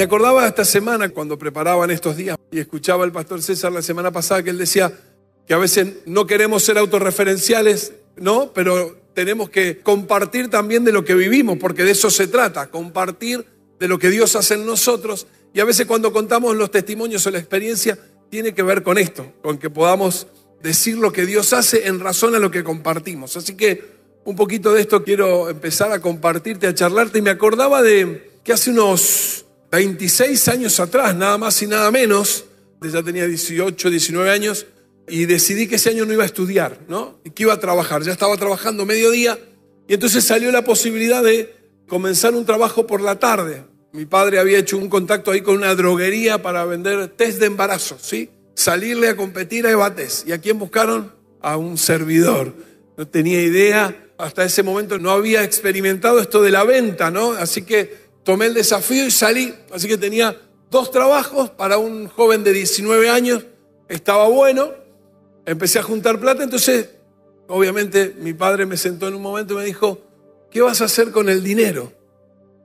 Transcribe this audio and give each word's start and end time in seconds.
Me 0.00 0.04
acordaba 0.04 0.46
esta 0.46 0.64
semana 0.64 1.10
cuando 1.10 1.38
preparaban 1.38 1.90
estos 1.90 2.16
días 2.16 2.38
y 2.50 2.58
escuchaba 2.58 3.04
al 3.04 3.12
pastor 3.12 3.42
César 3.42 3.70
la 3.70 3.82
semana 3.82 4.10
pasada 4.10 4.42
que 4.42 4.48
él 4.48 4.56
decía 4.56 4.90
que 5.46 5.52
a 5.52 5.58
veces 5.58 5.88
no 6.06 6.26
queremos 6.26 6.62
ser 6.62 6.78
autorreferenciales, 6.78 7.92
¿no? 8.16 8.50
Pero 8.54 8.96
tenemos 9.12 9.50
que 9.50 9.80
compartir 9.80 10.48
también 10.48 10.86
de 10.86 10.92
lo 10.92 11.04
que 11.04 11.14
vivimos, 11.14 11.58
porque 11.58 11.84
de 11.84 11.90
eso 11.90 12.08
se 12.08 12.28
trata, 12.28 12.70
compartir 12.70 13.44
de 13.78 13.88
lo 13.88 13.98
que 13.98 14.08
Dios 14.08 14.36
hace 14.36 14.54
en 14.54 14.64
nosotros. 14.64 15.26
Y 15.52 15.60
a 15.60 15.66
veces 15.66 15.84
cuando 15.84 16.14
contamos 16.14 16.56
los 16.56 16.70
testimonios 16.70 17.26
o 17.26 17.30
la 17.30 17.38
experiencia, 17.38 17.98
tiene 18.30 18.54
que 18.54 18.62
ver 18.62 18.82
con 18.82 18.96
esto, 18.96 19.30
con 19.42 19.58
que 19.58 19.68
podamos 19.68 20.28
decir 20.62 20.96
lo 20.96 21.12
que 21.12 21.26
Dios 21.26 21.52
hace 21.52 21.88
en 21.88 22.00
razón 22.00 22.34
a 22.34 22.38
lo 22.38 22.50
que 22.50 22.64
compartimos. 22.64 23.36
Así 23.36 23.54
que 23.54 23.84
un 24.24 24.34
poquito 24.34 24.72
de 24.72 24.80
esto 24.80 25.04
quiero 25.04 25.50
empezar 25.50 25.92
a 25.92 26.00
compartirte, 26.00 26.68
a 26.68 26.74
charlarte. 26.74 27.18
Y 27.18 27.22
me 27.22 27.28
acordaba 27.28 27.82
de 27.82 28.30
que 28.42 28.54
hace 28.54 28.70
unos 28.70 29.44
26 29.70 30.48
años 30.48 30.80
atrás, 30.80 31.14
nada 31.14 31.38
más 31.38 31.62
y 31.62 31.66
nada 31.66 31.90
menos, 31.90 32.44
ya 32.82 33.02
tenía 33.02 33.26
18, 33.26 33.90
19 33.90 34.30
años, 34.30 34.66
y 35.08 35.26
decidí 35.26 35.66
que 35.66 35.76
ese 35.76 35.90
año 35.90 36.06
no 36.06 36.12
iba 36.12 36.22
a 36.22 36.26
estudiar, 36.26 36.78
¿no? 36.88 37.20
Y 37.24 37.30
que 37.30 37.44
iba 37.44 37.52
a 37.52 37.60
trabajar. 37.60 38.02
Ya 38.02 38.12
estaba 38.12 38.36
trabajando 38.36 38.86
mediodía, 38.86 39.38
y 39.88 39.94
entonces 39.94 40.24
salió 40.24 40.50
la 40.52 40.64
posibilidad 40.64 41.22
de 41.22 41.54
comenzar 41.88 42.34
un 42.34 42.44
trabajo 42.44 42.86
por 42.86 43.00
la 43.00 43.18
tarde. 43.18 43.64
Mi 43.92 44.06
padre 44.06 44.38
había 44.38 44.58
hecho 44.58 44.78
un 44.78 44.88
contacto 44.88 45.32
ahí 45.32 45.40
con 45.40 45.56
una 45.56 45.74
droguería 45.74 46.42
para 46.42 46.64
vender 46.64 47.08
test 47.08 47.40
de 47.40 47.46
embarazo, 47.46 47.98
¿sí? 48.00 48.30
Salirle 48.54 49.08
a 49.08 49.16
competir 49.16 49.66
a 49.66 49.70
Ebates. 49.70 50.24
¿Y 50.26 50.32
a 50.32 50.38
quién 50.38 50.58
buscaron? 50.58 51.12
A 51.40 51.56
un 51.56 51.76
servidor. 51.76 52.54
No 52.96 53.08
tenía 53.08 53.42
idea, 53.42 54.10
hasta 54.18 54.44
ese 54.44 54.62
momento 54.62 54.98
no 54.98 55.10
había 55.10 55.42
experimentado 55.42 56.20
esto 56.20 56.42
de 56.42 56.50
la 56.50 56.62
venta, 56.62 57.10
¿no? 57.10 57.32
Así 57.32 57.62
que 57.62 58.09
tomé 58.30 58.46
el 58.46 58.54
desafío 58.54 59.08
y 59.08 59.10
salí. 59.10 59.52
Así 59.72 59.88
que 59.88 59.98
tenía 59.98 60.40
dos 60.70 60.92
trabajos 60.92 61.50
para 61.50 61.78
un 61.78 62.06
joven 62.06 62.44
de 62.44 62.52
19 62.52 63.10
años. 63.10 63.44
Estaba 63.88 64.28
bueno. 64.28 64.70
Empecé 65.44 65.80
a 65.80 65.82
juntar 65.82 66.20
plata. 66.20 66.44
Entonces, 66.44 66.90
obviamente, 67.48 68.14
mi 68.20 68.32
padre 68.32 68.66
me 68.66 68.76
sentó 68.76 69.08
en 69.08 69.14
un 69.14 69.22
momento 69.22 69.54
y 69.54 69.56
me 69.56 69.64
dijo, 69.64 69.98
¿qué 70.48 70.60
vas 70.60 70.80
a 70.80 70.84
hacer 70.84 71.10
con 71.10 71.28
el 71.28 71.42
dinero? 71.42 71.92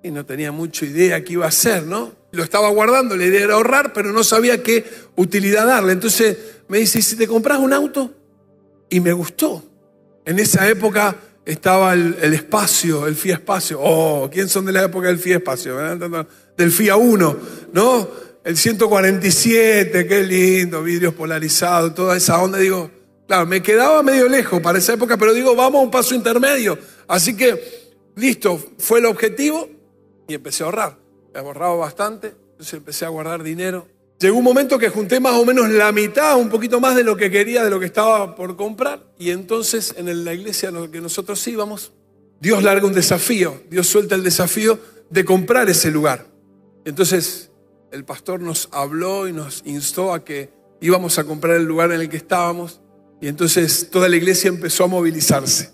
Y 0.04 0.12
no 0.12 0.24
tenía 0.24 0.52
mucha 0.52 0.86
idea 0.86 1.24
qué 1.24 1.34
iba 1.34 1.46
a 1.46 1.50
hacer, 1.50 1.82
¿no? 1.82 2.12
Lo 2.30 2.44
estaba 2.44 2.70
guardando, 2.70 3.18
la 3.18 3.26
idea 3.26 3.46
era 3.46 3.56
ahorrar, 3.56 3.92
pero 3.92 4.12
no 4.12 4.24
sabía 4.24 4.62
qué 4.62 4.86
utilidad 5.16 5.66
darle. 5.66 5.94
Entonces 5.94 6.38
me 6.68 6.78
dice, 6.78 7.02
si 7.02 7.16
te 7.16 7.28
compras 7.28 7.58
un 7.58 7.74
auto? 7.74 8.12
Y 8.88 9.00
me 9.00 9.14
gustó. 9.14 9.64
En 10.26 10.38
esa 10.38 10.70
época 10.70 11.16
estaba 11.46 11.94
el, 11.94 12.34
espacio, 12.34 13.08
el 13.08 13.16
FIA 13.16 13.36
Espacio. 13.36 13.80
Oh, 13.82 14.30
¿quién 14.32 14.50
son 14.50 14.66
de 14.66 14.72
la 14.72 14.84
época 14.84 15.08
del 15.08 15.20
FIA 15.20 15.38
Espacio? 15.38 15.78
Del 16.58 16.72
FIA 16.72 16.96
1, 16.96 17.38
¿no? 17.72 18.08
El 18.44 18.58
147, 18.58 20.08
qué 20.08 20.24
lindo, 20.24 20.84
vidrios 20.84 21.14
polarizados, 21.14 21.96
toda 21.96 22.18
esa 22.18 22.42
onda. 22.42 22.58
Digo, 22.58 22.92
claro, 23.28 23.46
me 23.46 23.62
quedaba 23.62 24.04
medio 24.04 24.28
lejos 24.28 24.62
para 24.62 24.80
esa 24.80 24.94
época, 24.94 25.18
pero 25.18 25.34
digo, 25.34 25.56
vamos 25.56 25.80
a 25.80 25.84
un 25.84 25.92
paso 25.92 26.14
intermedio. 26.16 26.78
Así 27.08 27.36
que, 27.36 27.94
listo, 28.16 28.60
fue 28.78 29.00
el 29.00 29.06
objetivo 29.06 29.70
y 30.28 30.34
empecé 30.34 30.64
a 30.64 30.68
ahorrar. 30.68 30.98
Me 31.34 31.40
ahorraba 31.40 31.76
bastante, 31.76 32.34
entonces 32.52 32.74
empecé 32.76 33.06
a 33.06 33.10
guardar 33.10 33.44
dinero. 33.44 33.88
Llegó 34.26 34.40
un 34.40 34.44
momento 34.44 34.80
que 34.80 34.90
junté 34.90 35.20
más 35.20 35.36
o 35.36 35.46
menos 35.46 35.70
la 35.70 35.92
mitad, 35.92 36.36
un 36.40 36.50
poquito 36.50 36.80
más 36.80 36.96
de 36.96 37.04
lo 37.04 37.16
que 37.16 37.30
quería, 37.30 37.64
de 37.64 37.70
lo 37.70 37.80
que 37.80 37.86
estaba 37.86 38.36
por 38.36 38.56
comprar. 38.56 39.06
Y 39.20 39.30
entonces 39.30 39.94
en 40.00 40.26
la 40.26 40.34
iglesia 40.34 40.70
en 40.70 40.82
la 40.82 40.90
que 40.90 41.00
nosotros 41.00 41.48
íbamos, 41.48 41.92
Dios 42.40 42.64
larga 42.64 42.88
un 42.88 42.94
desafío. 42.94 43.62
Dios 43.70 43.86
suelta 43.86 44.16
el 44.16 44.24
desafío 44.24 44.80
de 45.12 45.24
comprar 45.24 45.70
ese 45.70 45.92
lugar. 45.92 46.26
Entonces 46.86 47.52
el 47.92 48.04
pastor 48.04 48.40
nos 48.42 48.68
habló 48.72 49.28
y 49.28 49.32
nos 49.32 49.62
instó 49.64 50.12
a 50.12 50.26
que 50.26 50.50
íbamos 50.82 51.20
a 51.20 51.24
comprar 51.26 51.58
el 51.58 51.66
lugar 51.66 51.92
en 51.92 52.02
el 52.02 52.10
que 52.10 52.18
estábamos. 52.18 52.82
Y 53.22 53.28
entonces 53.28 53.92
toda 53.92 54.10
la 54.10 54.16
iglesia 54.16 54.48
empezó 54.48 54.86
a 54.86 54.88
movilizarse. 54.88 55.70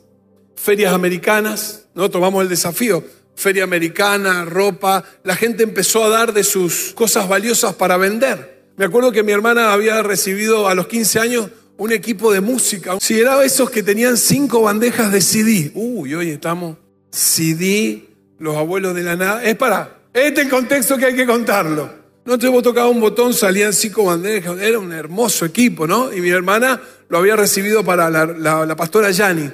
Ferias 0.57 0.93
americanas, 0.93 1.87
¿no? 1.95 2.11
Tomamos 2.11 2.43
el 2.43 2.49
desafío 2.49 3.01
feria 3.41 3.63
americana, 3.63 4.45
ropa, 4.45 5.03
la 5.23 5.35
gente 5.35 5.63
empezó 5.63 6.03
a 6.03 6.09
dar 6.09 6.31
de 6.31 6.43
sus 6.43 6.93
cosas 6.93 7.27
valiosas 7.27 7.73
para 7.73 7.97
vender. 7.97 8.61
Me 8.77 8.85
acuerdo 8.85 9.11
que 9.11 9.23
mi 9.23 9.31
hermana 9.31 9.73
había 9.73 10.01
recibido 10.03 10.67
a 10.67 10.75
los 10.75 10.87
15 10.87 11.19
años 11.19 11.49
un 11.77 11.91
equipo 11.91 12.31
de 12.31 12.39
música. 12.39 12.97
Si 12.99 13.19
era 13.19 13.43
esos 13.43 13.71
que 13.71 13.81
tenían 13.81 14.15
cinco 14.15 14.61
bandejas 14.61 15.11
de 15.11 15.21
CD. 15.21 15.71
Uy, 15.73 16.13
hoy 16.13 16.29
estamos 16.29 16.77
CD, 17.09 18.07
los 18.37 18.55
abuelos 18.55 18.93
de 18.93 19.01
la 19.01 19.15
nada. 19.15 19.43
Es 19.43 19.55
para, 19.55 19.97
este 20.13 20.41
es 20.41 20.45
el 20.45 20.49
contexto 20.49 20.95
que 20.97 21.05
hay 21.05 21.15
que 21.15 21.25
contarlo. 21.25 21.89
No 22.23 22.37
te 22.37 22.47
vos 22.47 22.61
tocaba 22.61 22.87
un 22.89 23.01
botón, 23.01 23.33
salían 23.33 23.73
cinco 23.73 24.05
bandejas. 24.05 24.59
Era 24.59 24.77
un 24.77 24.93
hermoso 24.93 25.45
equipo, 25.45 25.87
¿no? 25.87 26.13
Y 26.13 26.21
mi 26.21 26.29
hermana 26.29 26.79
lo 27.09 27.17
había 27.17 27.35
recibido 27.35 27.83
para 27.83 28.11
la, 28.11 28.25
la 28.27 28.75
pastora 28.75 29.09
Yani. 29.09 29.51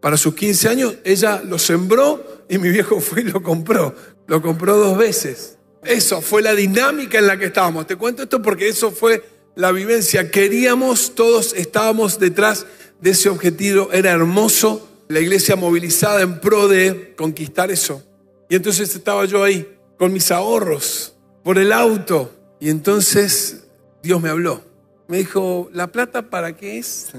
Para 0.00 0.16
sus 0.16 0.34
15 0.34 0.68
años, 0.68 0.94
ella 1.04 1.42
lo 1.44 1.58
sembró 1.58 2.35
y 2.48 2.58
mi 2.58 2.70
viejo 2.70 3.00
fue 3.00 3.22
y 3.22 3.24
lo 3.24 3.42
compró. 3.42 3.94
Lo 4.26 4.42
compró 4.42 4.76
dos 4.76 4.96
veces. 4.96 5.58
Eso 5.82 6.20
fue 6.20 6.42
la 6.42 6.54
dinámica 6.54 7.18
en 7.18 7.26
la 7.26 7.38
que 7.38 7.46
estábamos. 7.46 7.86
Te 7.86 7.96
cuento 7.96 8.22
esto 8.22 8.42
porque 8.42 8.68
eso 8.68 8.90
fue 8.90 9.24
la 9.54 9.72
vivencia. 9.72 10.30
Queríamos, 10.30 11.14
todos 11.14 11.54
estábamos 11.54 12.18
detrás 12.18 12.66
de 13.00 13.10
ese 13.10 13.28
objetivo. 13.28 13.90
Era 13.92 14.10
hermoso. 14.10 14.88
La 15.08 15.20
iglesia 15.20 15.54
movilizada 15.54 16.22
en 16.22 16.40
pro 16.40 16.66
de 16.66 17.14
conquistar 17.16 17.70
eso. 17.70 18.02
Y 18.48 18.56
entonces 18.56 18.94
estaba 18.94 19.24
yo 19.24 19.44
ahí 19.44 19.76
con 19.98 20.12
mis 20.12 20.30
ahorros 20.30 21.14
por 21.44 21.58
el 21.58 21.72
auto. 21.72 22.32
Y 22.58 22.70
entonces 22.70 23.64
Dios 24.02 24.20
me 24.20 24.30
habló. 24.30 24.62
Me 25.08 25.18
dijo, 25.18 25.70
¿la 25.72 25.86
plata 25.92 26.30
para 26.30 26.56
qué 26.56 26.78
es? 26.78 27.12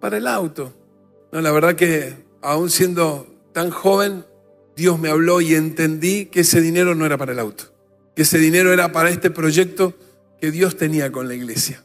Para 0.00 0.18
el 0.18 0.26
auto. 0.26 0.74
No, 1.30 1.40
la 1.40 1.50
verdad 1.50 1.74
que 1.74 2.14
aún 2.42 2.68
siendo 2.68 3.26
tan 3.52 3.70
joven, 3.70 4.26
Dios 4.82 4.98
me 4.98 5.10
habló 5.10 5.40
y 5.40 5.54
entendí 5.54 6.26
que 6.26 6.40
ese 6.40 6.60
dinero 6.60 6.96
no 6.96 7.06
era 7.06 7.16
para 7.16 7.30
el 7.30 7.38
auto, 7.38 7.72
que 8.16 8.22
ese 8.22 8.38
dinero 8.38 8.72
era 8.72 8.90
para 8.90 9.10
este 9.10 9.30
proyecto 9.30 9.94
que 10.40 10.50
Dios 10.50 10.76
tenía 10.76 11.12
con 11.12 11.28
la 11.28 11.36
iglesia. 11.36 11.84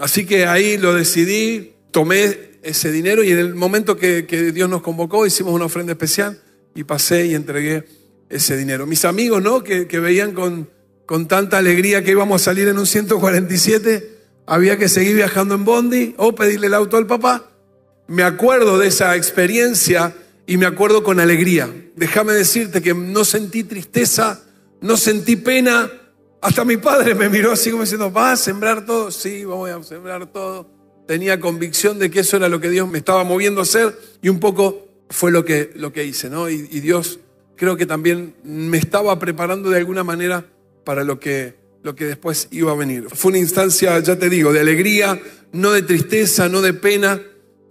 Así 0.00 0.26
que 0.26 0.44
ahí 0.44 0.76
lo 0.76 0.94
decidí, 0.94 1.76
tomé 1.92 2.58
ese 2.64 2.90
dinero 2.90 3.22
y 3.22 3.30
en 3.30 3.38
el 3.38 3.54
momento 3.54 3.96
que, 3.96 4.22
Dios 4.52 4.68
nos 4.68 4.82
convocó 4.82 5.24
hicimos 5.26 5.54
una 5.54 5.66
ofrenda 5.66 5.92
especial 5.92 6.42
y 6.74 6.82
pasé 6.82 7.26
y 7.26 7.36
entregué 7.36 7.84
ese 8.28 8.56
dinero. 8.56 8.84
Mis 8.84 9.04
amigos, 9.04 9.40
¿no? 9.40 9.62
Que, 9.62 9.86
que 9.86 10.00
veían 10.00 10.32
con, 10.32 10.68
con 11.06 11.28
tanta 11.28 11.58
alegría 11.58 12.02
que 12.02 12.10
íbamos 12.10 12.42
a 12.42 12.44
salir 12.46 12.66
en 12.66 12.78
un 12.78 12.86
147, 12.86 14.10
había 14.44 14.76
que 14.76 14.88
seguir 14.88 15.14
viajando 15.14 15.54
en 15.54 15.64
Bondi 15.64 16.14
o 16.16 16.34
pedirle 16.34 16.66
el 16.66 16.74
auto 16.74 16.96
al 16.96 17.06
papá. 17.06 17.52
Me 18.08 18.24
acuerdo 18.24 18.76
de 18.76 18.88
esa 18.88 19.14
experiencia 19.14 20.16
y 20.46 20.56
me 20.56 20.66
acuerdo 20.66 21.02
con 21.02 21.20
alegría. 21.20 21.72
Déjame 21.96 22.32
decirte 22.32 22.82
que 22.82 22.94
no 22.94 23.24
sentí 23.24 23.64
tristeza, 23.64 24.42
no 24.80 24.96
sentí 24.96 25.36
pena. 25.36 25.90
Hasta 26.40 26.64
mi 26.64 26.76
padre 26.76 27.14
me 27.14 27.28
miró 27.28 27.52
así 27.52 27.70
como 27.70 27.82
diciendo, 27.82 28.10
¿vas 28.10 28.40
a 28.40 28.44
sembrar 28.44 28.84
todo? 28.84 29.10
Sí, 29.10 29.44
voy 29.44 29.70
a 29.70 29.82
sembrar 29.82 30.26
todo. 30.26 30.70
Tenía 31.06 31.40
convicción 31.40 31.98
de 31.98 32.10
que 32.10 32.20
eso 32.20 32.36
era 32.36 32.48
lo 32.48 32.60
que 32.60 32.70
Dios 32.70 32.88
me 32.88 32.98
estaba 32.98 33.24
moviendo 33.24 33.60
a 33.60 33.64
hacer 33.64 33.98
y 34.22 34.28
un 34.28 34.40
poco 34.40 34.88
fue 35.10 35.30
lo 35.30 35.44
que, 35.44 35.70
lo 35.74 35.92
que 35.92 36.04
hice, 36.04 36.30
¿no? 36.30 36.48
Y, 36.48 36.68
y 36.70 36.80
Dios 36.80 37.20
creo 37.56 37.76
que 37.76 37.86
también 37.86 38.34
me 38.42 38.78
estaba 38.78 39.18
preparando 39.18 39.70
de 39.70 39.78
alguna 39.78 40.04
manera 40.04 40.46
para 40.84 41.04
lo 41.04 41.20
que, 41.20 41.54
lo 41.82 41.94
que 41.94 42.04
después 42.06 42.48
iba 42.50 42.72
a 42.72 42.74
venir. 42.74 43.06
Fue 43.14 43.30
una 43.30 43.38
instancia, 43.38 43.98
ya 44.00 44.18
te 44.18 44.28
digo, 44.28 44.52
de 44.52 44.60
alegría, 44.60 45.20
no 45.52 45.72
de 45.72 45.82
tristeza, 45.82 46.48
no 46.48 46.62
de 46.62 46.74
pena. 46.74 47.20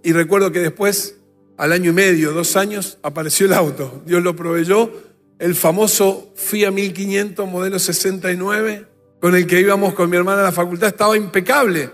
Y 0.02 0.12
recuerdo 0.12 0.52
que 0.52 0.60
después 0.60 1.16
al 1.56 1.72
año 1.72 1.90
y 1.90 1.94
medio, 1.94 2.32
dos 2.32 2.56
años, 2.56 2.98
apareció 3.02 3.46
el 3.46 3.52
auto. 3.52 4.02
Dios 4.06 4.22
lo 4.22 4.34
proveyó, 4.34 4.90
el 5.38 5.54
famoso 5.54 6.32
FIA 6.36 6.70
1500 6.70 7.48
modelo 7.48 7.78
69, 7.78 8.86
con 9.20 9.34
el 9.34 9.46
que 9.46 9.60
íbamos 9.60 9.94
con 9.94 10.10
mi 10.10 10.16
hermana 10.16 10.40
a 10.40 10.44
la 10.44 10.52
facultad, 10.52 10.88
estaba 10.88 11.16
impecable. 11.16 11.90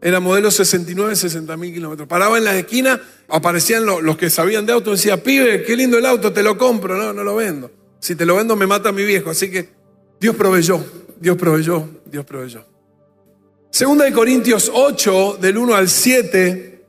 Era 0.00 0.20
modelo 0.20 0.50
69, 0.50 1.16
60 1.16 1.56
mil 1.56 1.74
kilómetros. 1.74 2.08
Paraba 2.08 2.38
en 2.38 2.44
la 2.44 2.56
esquina, 2.56 3.00
aparecían 3.28 3.84
los, 3.84 4.16
que 4.16 4.30
sabían 4.30 4.64
de 4.64 4.72
auto, 4.72 4.92
decía, 4.92 5.22
pibe, 5.22 5.64
qué 5.64 5.76
lindo 5.76 5.98
el 5.98 6.06
auto, 6.06 6.32
te 6.32 6.42
lo 6.42 6.56
compro. 6.56 6.96
No, 6.96 7.12
no 7.12 7.24
lo 7.24 7.34
vendo. 7.34 7.70
Si 7.98 8.14
te 8.14 8.24
lo 8.24 8.36
vendo 8.36 8.54
me 8.54 8.66
mata 8.66 8.92
mi 8.92 9.04
viejo. 9.04 9.30
Así 9.30 9.50
que 9.50 9.70
Dios 10.20 10.36
proveyó, 10.36 10.84
Dios 11.20 11.36
proveyó, 11.36 11.88
Dios 12.06 12.24
proveyó. 12.24 12.64
Segunda 13.70 14.04
de 14.04 14.12
Corintios 14.12 14.70
8, 14.72 15.38
del 15.40 15.58
1 15.58 15.74
al 15.74 15.88
7, 15.88 16.84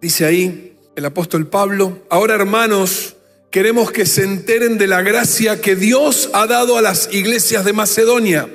dice 0.00 0.24
ahí, 0.26 0.67
el 0.98 1.04
apóstol 1.04 1.46
Pablo. 1.46 2.04
Ahora, 2.10 2.34
hermanos, 2.34 3.14
queremos 3.52 3.92
que 3.92 4.04
se 4.04 4.24
enteren 4.24 4.78
de 4.78 4.88
la 4.88 5.00
gracia 5.00 5.60
que 5.60 5.76
Dios 5.76 6.28
ha 6.32 6.48
dado 6.48 6.76
a 6.76 6.82
las 6.82 7.08
iglesias 7.12 7.64
de 7.64 7.72
Macedonia. 7.72 8.48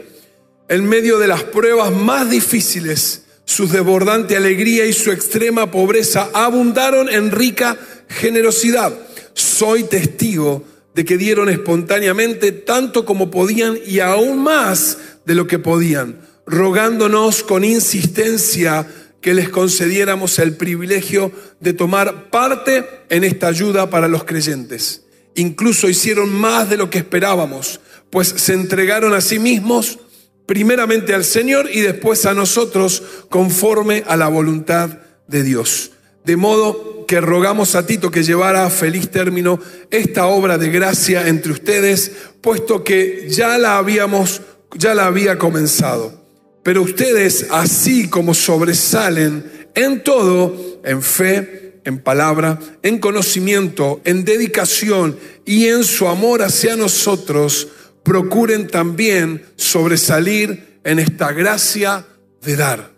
En 0.67 0.83
medio 0.83 1.19
de 1.19 1.27
las 1.27 1.43
pruebas 1.43 1.93
más 1.93 2.29
difíciles, 2.29 3.23
su 3.45 3.69
desbordante 3.69 4.35
alegría 4.35 4.85
y 4.85 4.91
su 4.91 5.11
extrema 5.11 5.71
pobreza 5.71 6.29
abundaron 6.33 7.07
en 7.07 7.31
rica 7.31 7.77
generosidad. 8.09 8.93
Soy 9.33 9.85
testigo 9.85 10.65
de 10.95 11.05
que 11.05 11.17
dieron 11.17 11.47
espontáneamente 11.47 12.51
tanto 12.51 13.05
como 13.05 13.31
podían 13.31 13.79
y 13.85 14.01
aún 14.01 14.43
más 14.43 14.97
de 15.25 15.35
lo 15.35 15.47
que 15.47 15.59
podían, 15.59 16.19
rogándonos 16.45 17.41
con 17.41 17.63
insistencia 17.63 18.85
que 19.23 19.33
les 19.33 19.47
concediéramos 19.47 20.37
el 20.37 20.57
privilegio 20.57 21.31
de 21.61 21.71
tomar 21.73 22.29
parte 22.29 22.85
en 23.09 23.23
esta 23.23 23.47
ayuda 23.47 23.89
para 23.89 24.09
los 24.09 24.25
creyentes. 24.25 25.05
Incluso 25.35 25.87
hicieron 25.87 26.29
más 26.29 26.69
de 26.69 26.75
lo 26.75 26.89
que 26.89 26.97
esperábamos, 26.97 27.79
pues 28.09 28.27
se 28.27 28.53
entregaron 28.53 29.13
a 29.13 29.21
sí 29.21 29.39
mismos 29.39 29.97
primeramente 30.45 31.15
al 31.15 31.23
Señor 31.23 31.69
y 31.71 31.79
después 31.79 32.25
a 32.25 32.33
nosotros 32.33 33.01
conforme 33.29 34.03
a 34.07 34.17
la 34.17 34.27
voluntad 34.27 34.99
de 35.27 35.41
Dios. 35.41 35.91
De 36.25 36.35
modo 36.35 37.05
que 37.07 37.21
rogamos 37.21 37.75
a 37.75 37.85
Tito 37.85 38.11
que 38.11 38.23
llevara 38.23 38.65
a 38.65 38.69
feliz 38.69 39.09
término 39.09 39.57
esta 39.89 40.27
obra 40.27 40.57
de 40.57 40.69
gracia 40.69 41.29
entre 41.29 41.53
ustedes, 41.53 42.11
puesto 42.41 42.83
que 42.83 43.27
ya 43.29 43.57
la 43.57 43.77
habíamos, 43.77 44.41
ya 44.75 44.93
la 44.93 45.05
había 45.05 45.37
comenzado. 45.37 46.22
Pero 46.63 46.81
ustedes, 46.81 47.47
así 47.51 48.09
como 48.09 48.33
sobresalen 48.33 49.67
en 49.75 50.03
todo, 50.03 50.79
en 50.83 51.01
fe, 51.01 51.81
en 51.83 51.99
palabra, 51.99 52.59
en 52.81 52.99
conocimiento, 52.99 54.01
en 54.05 54.23
dedicación 54.23 55.17
y 55.45 55.67
en 55.67 55.83
su 55.83 56.07
amor 56.07 56.41
hacia 56.41 56.77
nosotros, 56.77 57.67
procuren 58.03 58.67
también 58.67 59.45
sobresalir 59.57 60.79
en 60.83 60.99
esta 60.99 61.33
gracia 61.33 62.05
de 62.41 62.55
dar. 62.55 62.91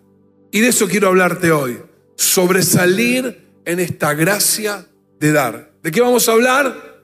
Y 0.52 0.62
de 0.62 0.70
eso 0.70 0.88
quiero 0.88 1.08
hablarte 1.08 1.52
hoy, 1.52 1.80
sobresalir 2.16 3.46
en 3.66 3.80
esta 3.80 4.14
gracia 4.14 4.88
de 5.20 5.32
dar. 5.32 5.72
¿De 5.82 5.92
qué 5.92 6.02
vamos 6.02 6.30
a 6.30 6.34
hablar? 6.34 7.02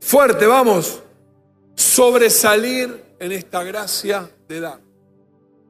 Fuerte, 0.00 0.46
vamos. 0.46 1.02
Sobresalir 1.74 3.02
en 3.18 3.32
esta 3.32 3.62
gracia 3.62 4.30
de 4.48 4.60
dar. 4.60 4.89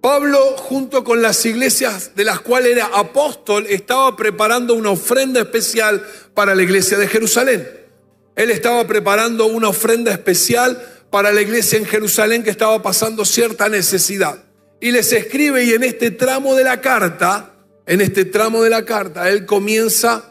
Pablo, 0.00 0.56
junto 0.56 1.04
con 1.04 1.20
las 1.20 1.44
iglesias 1.44 2.12
de 2.16 2.24
las 2.24 2.40
cuales 2.40 2.72
era 2.72 2.86
apóstol, 2.86 3.66
estaba 3.68 4.16
preparando 4.16 4.74
una 4.74 4.90
ofrenda 4.90 5.40
especial 5.40 6.02
para 6.32 6.54
la 6.54 6.62
iglesia 6.62 6.96
de 6.96 7.06
Jerusalén. 7.06 7.68
Él 8.34 8.50
estaba 8.50 8.86
preparando 8.86 9.44
una 9.46 9.68
ofrenda 9.68 10.10
especial 10.10 10.82
para 11.10 11.32
la 11.32 11.42
iglesia 11.42 11.78
en 11.78 11.84
Jerusalén 11.84 12.42
que 12.42 12.50
estaba 12.50 12.80
pasando 12.80 13.26
cierta 13.26 13.68
necesidad. 13.68 14.42
Y 14.80 14.92
les 14.92 15.12
escribe 15.12 15.64
y 15.64 15.74
en 15.74 15.82
este 15.82 16.10
tramo 16.10 16.54
de 16.54 16.64
la 16.64 16.80
carta, 16.80 17.52
en 17.86 18.00
este 18.00 18.24
tramo 18.24 18.62
de 18.62 18.70
la 18.70 18.86
carta, 18.86 19.28
él 19.28 19.44
comienza 19.44 20.30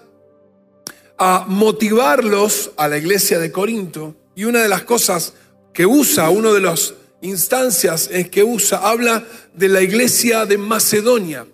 a 1.19 1.45
motivarlos 1.48 2.71
a 2.77 2.88
la 2.88 2.98
iglesia 2.98 3.38
de 3.38 3.51
Corinto. 3.51 4.16
Y 4.33 4.45
una 4.45 4.63
de 4.63 4.69
las 4.69 4.83
cosas 4.83 5.33
que 5.74 5.86
usa, 5.86 6.30
uno 6.31 6.54
de 6.54 6.62
los 6.62 6.95
instancias 7.21 8.10
que 8.31 8.44
usa, 8.44 8.77
habla 8.77 9.24
de 9.54 9.69
la 9.69 9.81
iglesia 9.81 10.45
de 10.45 10.57
Macedonia. 10.57 11.45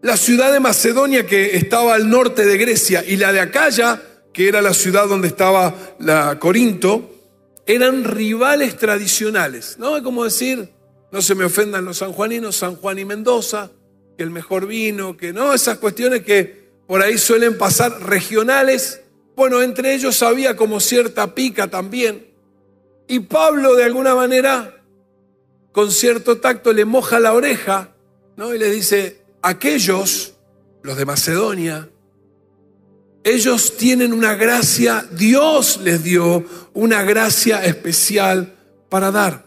La 0.00 0.16
ciudad 0.16 0.52
de 0.52 0.60
Macedonia 0.60 1.26
que 1.26 1.56
estaba 1.56 1.94
al 1.94 2.08
norte 2.08 2.46
de 2.46 2.56
Grecia 2.56 3.04
y 3.04 3.16
la 3.16 3.32
de 3.32 3.40
Acaya, 3.40 4.00
que 4.32 4.48
era 4.48 4.62
la 4.62 4.72
ciudad 4.72 5.08
donde 5.08 5.28
estaba 5.28 5.74
la 5.98 6.38
Corinto, 6.38 7.10
eran 7.66 8.04
rivales 8.04 8.76
tradicionales. 8.76 9.76
No 9.78 9.96
es 9.96 10.02
como 10.02 10.24
decir, 10.24 10.70
no 11.10 11.20
se 11.20 11.34
me 11.34 11.44
ofendan 11.44 11.84
los 11.84 11.98
sanjuaninos, 11.98 12.56
San 12.56 12.76
Juan 12.76 12.98
y 12.98 13.04
Mendoza, 13.04 13.70
que 14.16 14.22
el 14.22 14.30
mejor 14.30 14.66
vino, 14.66 15.16
que 15.16 15.32
no, 15.32 15.52
esas 15.52 15.78
cuestiones 15.78 16.22
que 16.22 16.68
por 16.86 17.02
ahí 17.02 17.18
suelen 17.18 17.58
pasar 17.58 18.00
regionales. 18.02 19.00
Bueno, 19.34 19.62
entre 19.62 19.94
ellos 19.94 20.22
había 20.22 20.56
como 20.56 20.80
cierta 20.80 21.34
pica 21.34 21.68
también. 21.68 22.26
Y 23.06 23.20
Pablo 23.20 23.74
de 23.74 23.84
alguna 23.84 24.14
manera 24.14 24.77
con 25.72 25.92
cierto 25.92 26.38
tacto 26.38 26.72
le 26.72 26.84
moja 26.84 27.20
la 27.20 27.34
oreja, 27.34 27.94
¿no? 28.36 28.54
Y 28.54 28.58
le 28.58 28.70
dice, 28.70 29.22
aquellos, 29.42 30.34
los 30.82 30.96
de 30.96 31.04
Macedonia, 31.04 31.88
ellos 33.24 33.76
tienen 33.76 34.12
una 34.12 34.34
gracia, 34.34 35.06
Dios 35.12 35.80
les 35.82 36.02
dio 36.02 36.44
una 36.72 37.02
gracia 37.02 37.64
especial 37.64 38.54
para 38.88 39.10
dar. 39.10 39.46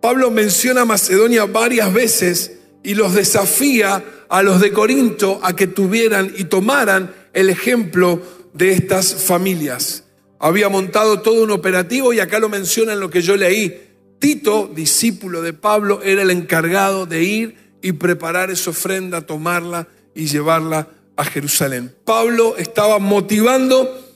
Pablo 0.00 0.30
menciona 0.30 0.84
Macedonia 0.84 1.44
varias 1.46 1.92
veces 1.92 2.58
y 2.82 2.94
los 2.94 3.14
desafía 3.14 4.04
a 4.28 4.42
los 4.42 4.60
de 4.60 4.72
Corinto 4.72 5.40
a 5.42 5.56
que 5.56 5.66
tuvieran 5.66 6.32
y 6.36 6.44
tomaran 6.44 7.14
el 7.32 7.50
ejemplo 7.50 8.22
de 8.54 8.72
estas 8.72 9.14
familias. 9.14 10.04
Había 10.38 10.68
montado 10.68 11.20
todo 11.20 11.42
un 11.42 11.50
operativo 11.50 12.12
y 12.12 12.20
acá 12.20 12.38
lo 12.38 12.48
menciona 12.48 12.94
en 12.94 13.00
lo 13.00 13.10
que 13.10 13.20
yo 13.20 13.36
leí. 13.36 13.89
Tito, 14.20 14.70
discípulo 14.72 15.40
de 15.40 15.54
Pablo, 15.54 16.02
era 16.04 16.22
el 16.22 16.30
encargado 16.30 17.06
de 17.06 17.22
ir 17.24 17.56
y 17.80 17.92
preparar 17.92 18.50
esa 18.50 18.70
ofrenda, 18.70 19.22
tomarla 19.22 19.88
y 20.14 20.26
llevarla 20.26 20.88
a 21.16 21.24
Jerusalén. 21.24 21.94
Pablo 22.04 22.54
estaba 22.58 22.98
motivando 22.98 24.06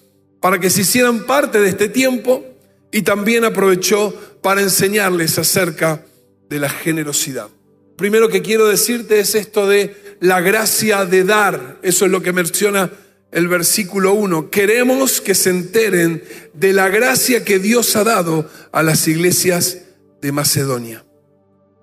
para 0.41 0.59
que 0.61 0.69
se 0.69 0.83
hicieran 0.83 1.25
parte 1.25 1.59
de 1.59 1.71
este 1.71 1.89
tiempo 1.89 2.45
y 2.93 3.01
también 3.01 3.47
aprovechó 3.47 4.15
para 4.43 4.61
enseñarles 4.61 5.39
acerca 5.39 6.05
de 6.51 6.59
la 6.59 6.69
generosidad. 6.69 7.49
Primero 7.97 8.29
que 8.29 8.43
quiero 8.43 8.67
decirte 8.67 9.21
es 9.21 9.35
esto 9.35 9.67
de 9.67 10.17
la 10.21 10.43
gracia 10.43 11.07
de 11.07 11.25
dar. 11.25 11.79
Eso 11.83 12.05
es 12.05 12.11
lo 12.11 12.21
que 12.21 12.35
menciona 12.35 12.91
el 13.33 13.49
versículo 13.49 14.13
1. 14.13 14.51
Queremos 14.51 15.23
que 15.23 15.35
se 15.35 15.49
enteren 15.49 16.23
de 16.53 16.75
la 16.75 16.91
gracia 16.91 17.43
que 17.43 17.59
Dios 17.59 17.97
ha 17.97 18.05
dado 18.05 18.51
a 18.71 18.83
las 18.83 19.09
iglesias 19.09 19.79
de 20.25 20.33
Macedonia. 20.33 21.05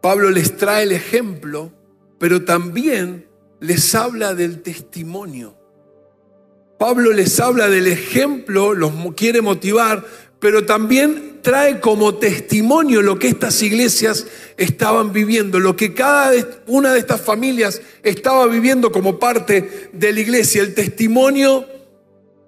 Pablo 0.01 0.31
les 0.31 0.57
trae 0.57 0.81
el 0.81 0.93
ejemplo, 0.93 1.71
pero 2.17 2.43
también 2.43 3.27
les 3.59 3.93
habla 3.93 4.33
del 4.33 4.63
testimonio. 4.63 5.55
Pablo 6.79 7.11
les 7.11 7.39
habla 7.39 7.69
del 7.69 7.85
ejemplo, 7.85 8.73
los 8.73 8.91
quiere 9.15 9.43
motivar, 9.43 10.03
pero 10.39 10.65
también 10.65 11.41
trae 11.43 11.79
como 11.79 12.15
testimonio 12.15 13.03
lo 13.03 13.19
que 13.19 13.27
estas 13.27 13.61
iglesias 13.61 14.25
estaban 14.57 15.13
viviendo, 15.13 15.59
lo 15.59 15.75
que 15.75 15.93
cada 15.93 16.31
una 16.65 16.93
de 16.93 16.99
estas 16.99 17.21
familias 17.21 17.79
estaba 18.01 18.47
viviendo 18.47 18.91
como 18.91 19.19
parte 19.19 19.91
de 19.93 20.13
la 20.13 20.19
iglesia, 20.19 20.63
el 20.63 20.73
testimonio 20.73 21.67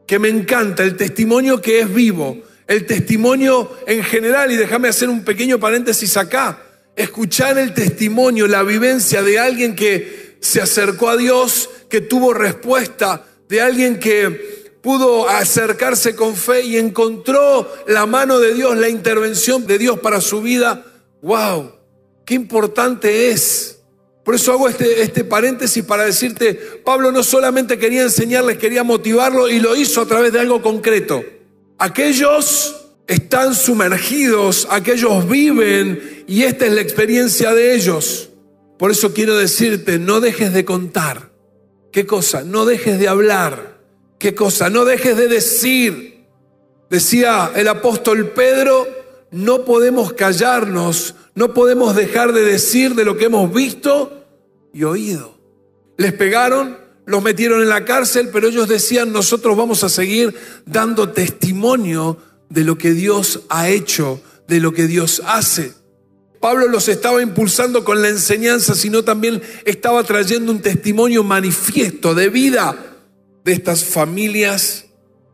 que 0.07 0.17
me 0.17 0.29
encanta, 0.29 0.81
el 0.81 0.97
testimonio 0.97 1.61
que 1.61 1.81
es 1.81 1.93
vivo, 1.93 2.41
el 2.67 2.85
testimonio 2.85 3.71
en 3.87 4.03
general, 4.03 4.51
y 4.51 4.55
déjame 4.55 4.87
hacer 4.87 5.09
un 5.09 5.23
pequeño 5.23 5.59
paréntesis 5.59 6.15
acá, 6.17 6.61
escuchar 6.95 7.57
el 7.57 7.73
testimonio, 7.73 8.47
la 8.47 8.63
vivencia 8.63 9.21
de 9.21 9.39
alguien 9.39 9.75
que 9.75 10.37
se 10.39 10.61
acercó 10.61 11.09
a 11.09 11.17
Dios, 11.17 11.69
que 11.89 12.01
tuvo 12.01 12.33
respuesta, 12.33 13.25
de 13.49 13.61
alguien 13.61 13.99
que 13.99 14.63
pudo 14.81 15.29
acercarse 15.29 16.15
con 16.15 16.35
fe 16.35 16.63
y 16.63 16.77
encontró 16.77 17.71
la 17.87 18.05
mano 18.05 18.39
de 18.39 18.53
Dios, 18.53 18.77
la 18.77 18.89
intervención 18.89 19.65
de 19.65 19.77
Dios 19.77 19.99
para 19.99 20.19
su 20.19 20.41
vida. 20.41 20.85
¡Wow! 21.21 21.71
¡Qué 22.25 22.33
importante 22.33 23.29
es! 23.29 23.79
Por 24.23 24.35
eso 24.35 24.51
hago 24.51 24.69
este, 24.69 25.01
este 25.01 25.23
paréntesis 25.23 25.83
para 25.83 26.05
decirte, 26.05 26.53
Pablo 26.83 27.11
no 27.11 27.23
solamente 27.23 27.77
quería 27.77 28.03
enseñarles, 28.03 28.57
quería 28.57 28.83
motivarlo 28.83 29.49
y 29.49 29.59
lo 29.59 29.75
hizo 29.75 30.01
a 30.01 30.05
través 30.05 30.31
de 30.31 30.39
algo 30.39 30.61
concreto. 30.61 31.23
Aquellos 31.83 32.77
están 33.07 33.53
sumergidos, 33.53 34.65
aquellos 34.69 35.27
viven 35.27 36.23
y 36.29 36.43
esta 36.43 36.65
es 36.65 36.71
la 36.71 36.79
experiencia 36.79 37.53
de 37.53 37.75
ellos. 37.75 38.29
Por 38.79 38.89
eso 38.89 39.13
quiero 39.13 39.35
decirte, 39.35 39.99
no 39.99 40.21
dejes 40.21 40.53
de 40.53 40.63
contar. 40.63 41.33
¿Qué 41.91 42.05
cosa? 42.05 42.43
No 42.43 42.63
dejes 42.63 42.99
de 42.99 43.09
hablar. 43.09 43.81
¿Qué 44.17 44.33
cosa? 44.33 44.69
No 44.69 44.85
dejes 44.85 45.17
de 45.17 45.27
decir. 45.27 46.23
Decía 46.89 47.51
el 47.53 47.67
apóstol 47.67 48.29
Pedro, 48.29 48.87
no 49.31 49.65
podemos 49.65 50.13
callarnos, 50.13 51.15
no 51.35 51.53
podemos 51.53 51.97
dejar 51.97 52.31
de 52.31 52.43
decir 52.45 52.95
de 52.95 53.03
lo 53.03 53.17
que 53.17 53.25
hemos 53.25 53.53
visto 53.53 54.23
y 54.73 54.85
oído. 54.85 55.37
Les 55.97 56.13
pegaron, 56.13 56.77
los 57.05 57.21
metieron 57.21 57.61
en 57.61 57.69
la 57.69 57.85
cárcel, 57.85 58.29
pero 58.31 58.47
ellos 58.47 58.67
decían, 58.67 59.11
nosotros 59.11 59.57
vamos 59.57 59.83
a 59.83 59.89
seguir 59.89 60.35
dando 60.65 61.09
testimonio 61.09 62.17
de 62.49 62.63
lo 62.63 62.77
que 62.77 62.91
Dios 62.91 63.41
ha 63.49 63.69
hecho, 63.69 64.21
de 64.47 64.59
lo 64.59 64.73
que 64.73 64.87
Dios 64.87 65.21
hace. 65.25 65.73
Pablo 66.39 66.67
los 66.67 66.89
estaba 66.89 67.21
impulsando 67.21 67.83
con 67.83 68.01
la 68.01 68.09
enseñanza, 68.09 68.75
sino 68.75 69.03
también 69.03 69.41
estaba 69.65 70.03
trayendo 70.03 70.51
un 70.51 70.61
testimonio 70.61 71.23
manifiesto 71.23 72.13
de 72.13 72.29
vida 72.29 72.97
de 73.43 73.53
estas 73.53 73.83
familias 73.83 74.85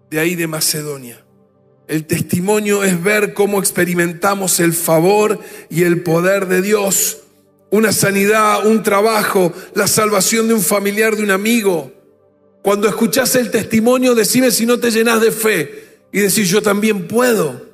de 0.10 0.20
ahí 0.20 0.36
de 0.36 0.48
Macedonia. 0.48 1.26
El 1.88 2.06
testimonio 2.06 2.84
es 2.84 3.02
ver 3.02 3.34
cómo 3.34 3.60
experimentamos 3.60 4.60
el 4.60 4.74
favor 4.74 5.40
y 5.72 5.84
el 5.84 6.04
poder 6.04 6.48
de 6.48 6.62
Dios 6.62 7.18
una 7.72 7.92
sanidad, 7.92 8.66
un 8.66 8.84
trabajo, 8.84 9.54
la 9.76 9.88
salvación 9.88 10.48
de 10.48 10.54
un 10.54 10.62
familiar, 10.62 11.16
de 11.16 11.24
un 11.24 11.32
amigo. 11.32 11.92
Cuando 12.62 12.88
escuchas 12.88 13.36
el 13.36 13.52
testimonio, 13.52 14.16
decime 14.16 14.52
si 14.52 14.66
no 14.66 14.80
te 14.80 14.92
llenas 14.92 15.22
de 15.22 15.32
fe 15.32 16.00
y 16.12 16.20
decís 16.20 16.50
yo 16.50 16.62
también 16.62 17.08
puedo. 17.08 17.68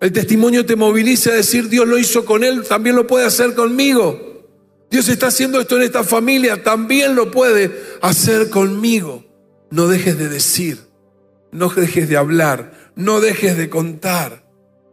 El 0.00 0.12
testimonio 0.12 0.64
te 0.64 0.76
moviliza 0.76 1.30
a 1.30 1.34
decir, 1.34 1.68
Dios 1.68 1.86
lo 1.88 1.98
hizo 1.98 2.24
con 2.24 2.44
él, 2.44 2.62
también 2.64 2.96
lo 2.96 3.06
puede 3.06 3.26
hacer 3.26 3.54
conmigo. 3.54 4.44
Dios 4.90 5.08
está 5.08 5.28
haciendo 5.28 5.60
esto 5.60 5.76
en 5.76 5.82
esta 5.82 6.04
familia, 6.04 6.62
también 6.62 7.14
lo 7.14 7.30
puede 7.30 7.72
hacer 8.02 8.50
conmigo. 8.50 9.24
No 9.70 9.88
dejes 9.88 10.16
de 10.18 10.28
decir, 10.28 10.78
no 11.50 11.68
dejes 11.70 12.08
de 12.08 12.16
hablar, 12.16 12.92
no 12.94 13.20
dejes 13.20 13.56
de 13.56 13.68
contar. 13.68 14.46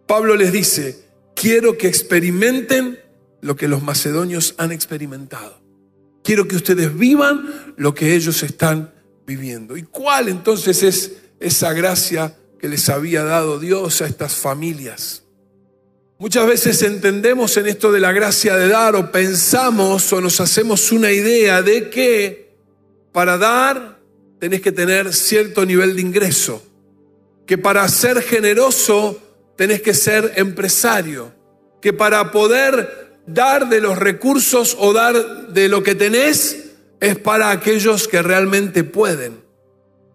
Pablo 0.08 0.36
les 0.36 0.52
dice, 0.52 1.06
quiero 1.36 1.78
que 1.78 1.88
experimenten 1.88 3.00
lo 3.44 3.56
que 3.56 3.68
los 3.68 3.84
macedonios 3.84 4.56
han 4.58 4.72
experimentado. 4.72 5.62
Quiero 6.24 6.48
que 6.48 6.56
ustedes 6.56 6.98
vivan 6.98 7.74
lo 7.76 7.94
que 7.94 8.16
ellos 8.16 8.42
están 8.42 8.94
viviendo. 9.28 9.76
¿Y 9.76 9.84
cuál 9.84 10.30
entonces 10.30 10.82
es 10.82 11.12
esa 11.40 11.74
gracia 11.74 12.36
que 12.58 12.70
les 12.70 12.88
había 12.88 13.24
dado 13.24 13.60
Dios 13.60 14.02
a 14.02 14.08
estas 14.08 14.36
familias? 14.36 15.24
Muchas 16.18 16.48
veces 16.48 16.82
entendemos 16.84 17.58
en 17.58 17.68
esto 17.68 17.92
de 17.92 18.00
la 18.00 18.14
gracia 18.14 18.56
de 18.56 18.70
dar 18.70 18.96
o 18.96 19.12
pensamos 19.12 20.14
o 20.14 20.22
nos 20.22 20.40
hacemos 20.40 20.94
una 20.94 21.12
idea 21.12 21.62
de 21.62 21.90
que 21.90 22.56
para 23.12 23.38
dar 23.38 24.00
tenés 24.40 24.62
que 24.62 24.72
tener 24.72 25.14
cierto 25.14 25.66
nivel 25.66 25.98
de 25.98 26.02
ingreso, 26.02 26.64
que 27.46 27.58
para 27.58 27.86
ser 27.90 28.22
generoso 28.22 29.20
tenés 29.58 29.82
que 29.82 29.94
ser 29.94 30.32
empresario, 30.38 31.34
que 31.82 31.92
para 31.92 32.32
poder 32.32 33.04
dar 33.26 33.70
de 33.70 33.82
los 33.82 33.98
recursos 33.98 34.76
o 34.80 34.94
dar 34.94 35.48
de 35.50 35.70
lo 35.70 35.84
que 35.84 35.96
tenés 35.96 36.72
es 37.00 37.18
para 37.18 37.52
aquellos 37.52 38.08
que 38.08 38.22
realmente 38.22 38.84
pueden. 38.84 39.44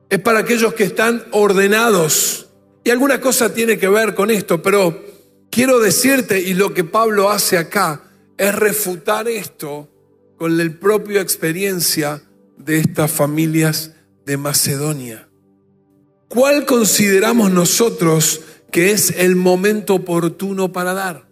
Es 0.09 0.21
para 0.21 0.41
aquellos 0.41 0.75
que 0.75 0.85
están 0.85 1.25
ordenados. 1.33 2.49
Y 2.85 2.91
alguna 2.91 3.21
cosa 3.21 3.53
tiene 3.53 3.79
que 3.79 3.89
ver 3.89 4.15
con 4.15 4.31
esto, 4.31 4.63
pero 4.63 5.05
quiero 5.51 5.81
decirte, 5.81 6.41
y 6.41 6.55
lo 6.55 6.73
que 6.73 6.85
Pablo 6.85 7.31
hace 7.31 7.59
acá, 7.59 8.05
es 8.39 8.55
refutar 8.55 9.29
esto 9.29 9.91
con 10.39 10.57
la 10.57 10.71
propia 10.81 11.21
experiencia 11.21 12.23
de 12.57 12.79
estas 12.79 13.11
familias 13.11 13.93
de 14.25 14.37
Macedonia. 14.37 15.29
¿Cuál 16.29 16.65
consideramos 16.65 17.51
nosotros 17.51 18.43
que 18.71 18.93
es 18.93 19.11
el 19.19 19.37
momento 19.37 19.95
oportuno 19.95 20.73
para 20.73 20.95
dar? 20.95 21.28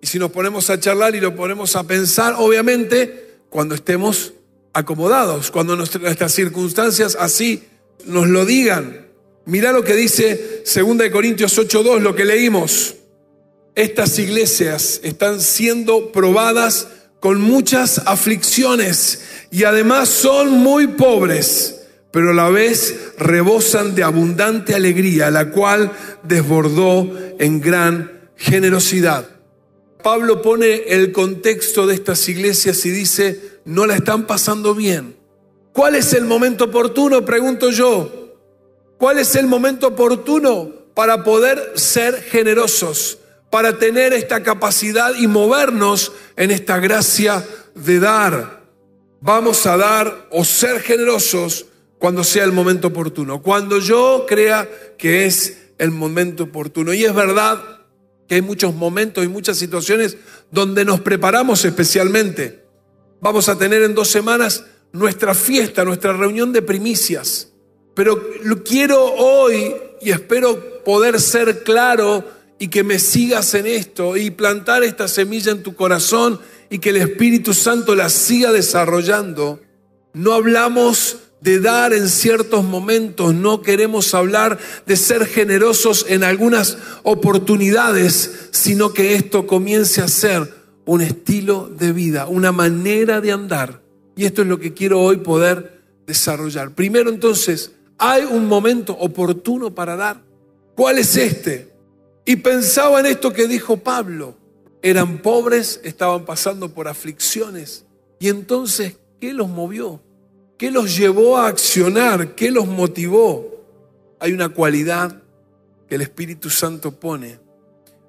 Y 0.00 0.06
si 0.06 0.18
nos 0.18 0.30
ponemos 0.30 0.70
a 0.70 0.78
charlar 0.78 1.14
y 1.14 1.20
lo 1.20 1.34
ponemos 1.34 1.74
a 1.76 1.84
pensar, 1.84 2.34
obviamente, 2.38 3.40
cuando 3.50 3.74
estemos 3.74 4.32
acomodados, 4.72 5.50
cuando 5.50 5.76
nuestras 5.76 6.32
circunstancias 6.32 7.16
así 7.18 7.64
nos 8.06 8.28
lo 8.28 8.44
digan. 8.44 9.06
Mira 9.44 9.72
lo 9.72 9.82
que 9.82 9.94
dice 9.94 10.62
2 10.64 11.10
Corintios 11.10 11.58
8:2, 11.58 12.00
lo 12.00 12.14
que 12.14 12.24
leímos. 12.24 12.96
Estas 13.74 14.18
iglesias 14.18 15.00
están 15.02 15.40
siendo 15.40 16.12
probadas 16.12 16.88
con 17.20 17.40
muchas 17.40 17.98
aflicciones 18.06 19.22
y 19.50 19.64
además 19.64 20.08
son 20.08 20.50
muy 20.50 20.88
pobres, 20.88 21.82
pero 22.10 22.30
a 22.30 22.34
la 22.34 22.48
vez 22.50 23.12
rebosan 23.18 23.94
de 23.94 24.02
abundante 24.02 24.74
alegría, 24.74 25.30
la 25.30 25.50
cual 25.50 25.92
desbordó 26.22 27.10
en 27.38 27.60
gran 27.60 28.30
generosidad. 28.36 29.37
Pablo 30.02 30.42
pone 30.42 30.84
el 30.88 31.12
contexto 31.12 31.86
de 31.86 31.94
estas 31.94 32.28
iglesias 32.28 32.84
y 32.86 32.90
dice, 32.90 33.60
no 33.64 33.86
la 33.86 33.96
están 33.96 34.26
pasando 34.26 34.74
bien. 34.74 35.16
¿Cuál 35.72 35.94
es 35.94 36.12
el 36.12 36.24
momento 36.24 36.64
oportuno? 36.64 37.24
Pregunto 37.24 37.70
yo. 37.70 38.36
¿Cuál 38.96 39.18
es 39.18 39.34
el 39.36 39.46
momento 39.46 39.88
oportuno 39.88 40.72
para 40.94 41.22
poder 41.24 41.72
ser 41.74 42.22
generosos? 42.22 43.18
Para 43.50 43.78
tener 43.78 44.12
esta 44.12 44.42
capacidad 44.42 45.14
y 45.14 45.26
movernos 45.26 46.12
en 46.36 46.50
esta 46.50 46.78
gracia 46.78 47.46
de 47.74 48.00
dar. 48.00 48.62
Vamos 49.20 49.66
a 49.66 49.76
dar 49.76 50.26
o 50.30 50.44
ser 50.44 50.80
generosos 50.80 51.66
cuando 51.98 52.24
sea 52.24 52.44
el 52.44 52.52
momento 52.52 52.88
oportuno. 52.88 53.42
Cuando 53.42 53.78
yo 53.78 54.26
crea 54.28 54.68
que 54.96 55.26
es 55.26 55.58
el 55.78 55.90
momento 55.90 56.44
oportuno. 56.44 56.92
Y 56.92 57.04
es 57.04 57.14
verdad, 57.14 57.77
que 58.28 58.36
hay 58.36 58.42
muchos 58.42 58.74
momentos 58.74 59.24
y 59.24 59.28
muchas 59.28 59.56
situaciones 59.56 60.16
donde 60.50 60.84
nos 60.84 61.00
preparamos 61.00 61.64
especialmente. 61.64 62.64
Vamos 63.20 63.48
a 63.48 63.58
tener 63.58 63.82
en 63.82 63.94
dos 63.94 64.08
semanas 64.08 64.64
nuestra 64.92 65.34
fiesta, 65.34 65.84
nuestra 65.84 66.12
reunión 66.12 66.52
de 66.52 66.62
primicias. 66.62 67.52
Pero 67.94 68.22
quiero 68.64 69.02
hoy 69.02 69.74
y 70.00 70.10
espero 70.10 70.84
poder 70.84 71.20
ser 71.20 71.64
claro 71.64 72.24
y 72.58 72.68
que 72.68 72.84
me 72.84 72.98
sigas 72.98 73.54
en 73.54 73.66
esto 73.66 74.16
y 74.16 74.30
plantar 74.30 74.84
esta 74.84 75.08
semilla 75.08 75.52
en 75.52 75.62
tu 75.62 75.74
corazón 75.74 76.38
y 76.70 76.78
que 76.78 76.90
el 76.90 76.98
Espíritu 76.98 77.54
Santo 77.54 77.94
la 77.94 78.08
siga 78.10 78.52
desarrollando. 78.52 79.60
No 80.12 80.34
hablamos 80.34 81.16
de 81.40 81.60
dar 81.60 81.92
en 81.92 82.08
ciertos 82.08 82.64
momentos, 82.64 83.34
no 83.34 83.62
queremos 83.62 84.12
hablar 84.14 84.58
de 84.86 84.96
ser 84.96 85.26
generosos 85.26 86.06
en 86.08 86.24
algunas 86.24 86.78
oportunidades, 87.04 88.48
sino 88.50 88.92
que 88.92 89.14
esto 89.14 89.46
comience 89.46 90.00
a 90.00 90.08
ser 90.08 90.52
un 90.84 91.00
estilo 91.00 91.68
de 91.68 91.92
vida, 91.92 92.26
una 92.26 92.50
manera 92.50 93.20
de 93.20 93.32
andar. 93.32 93.82
Y 94.16 94.24
esto 94.24 94.42
es 94.42 94.48
lo 94.48 94.58
que 94.58 94.74
quiero 94.74 95.00
hoy 95.00 95.18
poder 95.18 95.82
desarrollar. 96.06 96.74
Primero 96.74 97.10
entonces, 97.10 97.72
hay 97.98 98.24
un 98.24 98.46
momento 98.46 98.96
oportuno 98.98 99.74
para 99.74 99.96
dar. 99.96 100.22
¿Cuál 100.74 100.98
es 100.98 101.16
este? 101.16 101.72
Y 102.24 102.36
pensaba 102.36 103.00
en 103.00 103.06
esto 103.06 103.32
que 103.32 103.46
dijo 103.46 103.76
Pablo. 103.76 104.36
Eran 104.82 105.18
pobres, 105.18 105.80
estaban 105.84 106.24
pasando 106.24 106.72
por 106.72 106.88
aflicciones. 106.88 107.84
Y 108.18 108.28
entonces, 108.28 108.96
¿qué 109.20 109.32
los 109.32 109.48
movió? 109.48 110.00
¿Qué 110.58 110.72
los 110.72 110.96
llevó 110.96 111.38
a 111.38 111.46
accionar? 111.46 112.34
¿Qué 112.34 112.50
los 112.50 112.66
motivó? 112.66 113.64
Hay 114.18 114.32
una 114.32 114.48
cualidad 114.48 115.22
que 115.88 115.94
el 115.94 116.02
Espíritu 116.02 116.50
Santo 116.50 116.98
pone. 116.98 117.38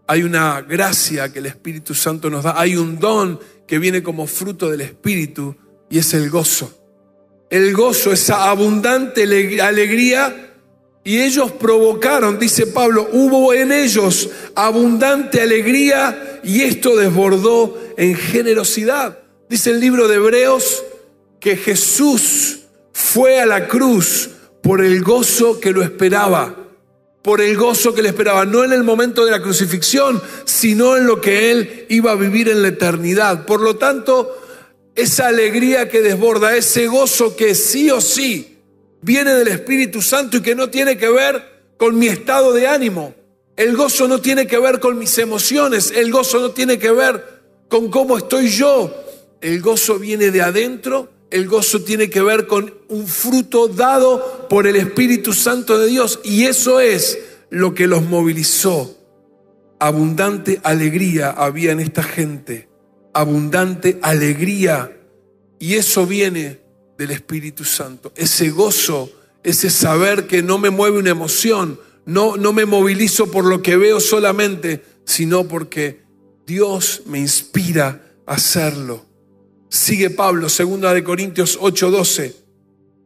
Hay 0.08 0.24
una 0.24 0.62
gracia 0.62 1.32
que 1.32 1.38
el 1.38 1.46
Espíritu 1.46 1.94
Santo 1.94 2.32
nos 2.32 2.44
da. 2.44 2.60
Hay 2.60 2.76
un 2.76 3.00
don 3.00 3.40
que 3.68 3.78
viene 3.78 4.02
como 4.02 4.26
fruto 4.26 4.72
del 4.72 4.82
Espíritu 4.82 5.56
y 5.92 6.00
es 6.00 6.12
el 6.16 6.32
gozo. 6.32 6.74
El 7.52 7.72
gozo, 7.74 8.12
esa 8.12 8.50
abundante 8.50 9.22
alegría. 9.62 10.56
Y 11.04 11.20
ellos 11.20 11.52
provocaron, 11.52 12.40
dice 12.40 12.66
Pablo, 12.66 13.10
hubo 13.14 13.54
en 13.54 13.72
ellos 13.72 14.28
abundante 14.56 15.40
alegría 15.40 16.42
y 16.44 16.62
esto 16.62 16.96
desbordó 16.96 17.80
en 17.96 18.16
generosidad. 18.16 19.20
Dice 19.48 19.70
el 19.70 19.80
libro 19.80 20.08
de 20.08 20.16
Hebreos 20.16 20.84
que 21.40 21.56
Jesús 21.56 22.60
fue 22.92 23.40
a 23.40 23.46
la 23.46 23.68
cruz 23.68 24.30
por 24.62 24.84
el 24.84 25.02
gozo 25.02 25.60
que 25.60 25.72
lo 25.72 25.82
esperaba, 25.82 26.56
por 27.22 27.42
el 27.42 27.56
gozo 27.56 27.94
que 27.94 28.02
le 28.02 28.10
esperaba, 28.10 28.46
no 28.46 28.64
en 28.64 28.74
el 28.74 28.84
momento 28.84 29.26
de 29.26 29.32
la 29.32 29.42
crucifixión, 29.42 30.22
sino 30.46 30.98
en 30.98 31.08
lo 31.08 31.22
que 31.22 31.52
él 31.52 31.86
iba 31.90 32.12
a 32.12 32.16
vivir 32.16 32.50
en 32.50 32.62
la 32.62 32.70
eternidad. 32.70 33.46
Por 33.46 33.62
lo 33.62 33.78
tanto, 33.78 34.38
esa 34.96 35.28
alegría 35.28 35.90
que 35.90 36.02
desborda, 36.02 36.56
ese 36.56 36.88
gozo 36.88 37.36
que 37.36 37.56
sí 37.56 37.90
o 37.90 38.02
sí 38.02 38.58
viene 39.02 39.34
del 39.34 39.48
Espíritu 39.48 40.02
Santo 40.02 40.38
y 40.38 40.42
que 40.42 40.56
no 40.56 40.70
tiene 40.70 40.98
que 40.98 41.10
ver 41.10 41.74
con 41.78 41.98
mi 41.98 42.08
estado 42.08 42.54
de 42.54 42.68
ánimo. 42.68 43.16
El 43.56 43.76
gozo 43.76 44.08
no 44.08 44.20
tiene 44.20 44.48
que 44.48 44.58
ver 44.58 44.80
con 44.80 44.98
mis 44.98 45.18
emociones, 45.18 45.92
el 45.96 46.12
gozo 46.12 46.40
no 46.40 46.52
tiene 46.52 46.78
que 46.78 46.92
ver 46.92 47.24
con 47.70 47.90
cómo 47.90 48.18
estoy 48.18 48.50
yo. 48.50 48.94
El 49.42 49.62
gozo 49.62 50.00
viene 50.00 50.32
de 50.32 50.42
adentro 50.42 51.19
el 51.32 51.48
gozo 51.48 51.82
tiene 51.82 52.10
que 52.10 52.22
ver 52.22 52.48
con 52.48 52.74
un 52.88 53.08
fruto 53.08 53.68
dado 53.68 54.48
por 54.50 54.68
el 54.68 54.76
Espíritu 54.76 55.34
Santo 55.34 55.78
de 55.78 55.88
Dios 55.88 56.20
y 56.24 56.46
eso 56.46 56.80
es 56.80 57.20
lo 57.50 57.74
que 57.74 57.88
los 57.88 58.04
movilizó. 58.04 58.98
Abundante 59.80 60.60
alegría 60.64 61.30
había 61.30 61.72
en 61.72 61.80
esta 61.80 62.04
gente, 62.04 62.68
abundante 63.14 64.00
alegría 64.02 64.98
y 65.60 65.76
eso 65.76 66.06
viene 66.06 66.62
del 66.98 67.12
Espíritu 67.12 67.64
Santo. 67.64 68.12
Ese 68.16 68.50
gozo, 68.50 69.12
ese 69.44 69.70
saber 69.70 70.28
que 70.28 70.42
no 70.42 70.58
me 70.58 70.70
mueve 70.70 71.00
una 71.00 71.12
emoción, 71.12 71.80
no, 72.06 72.38
no 72.38 72.54
me 72.54 72.66
movilizo 72.66 73.30
por 73.30 73.46
lo 73.46 73.62
que 73.62 73.78
veo 73.78 74.00
solamente, 74.00 74.84
sino 75.06 75.48
porque 75.48 76.02
Dios 76.46 77.04
me 77.06 77.20
inspira 77.20 78.16
a 78.26 78.34
hacerlo. 78.34 79.06
Sigue 79.70 80.10
Pablo, 80.10 80.48
2 80.48 80.94
de 80.94 81.04
Corintios 81.04 81.58
8:12. 81.62 82.34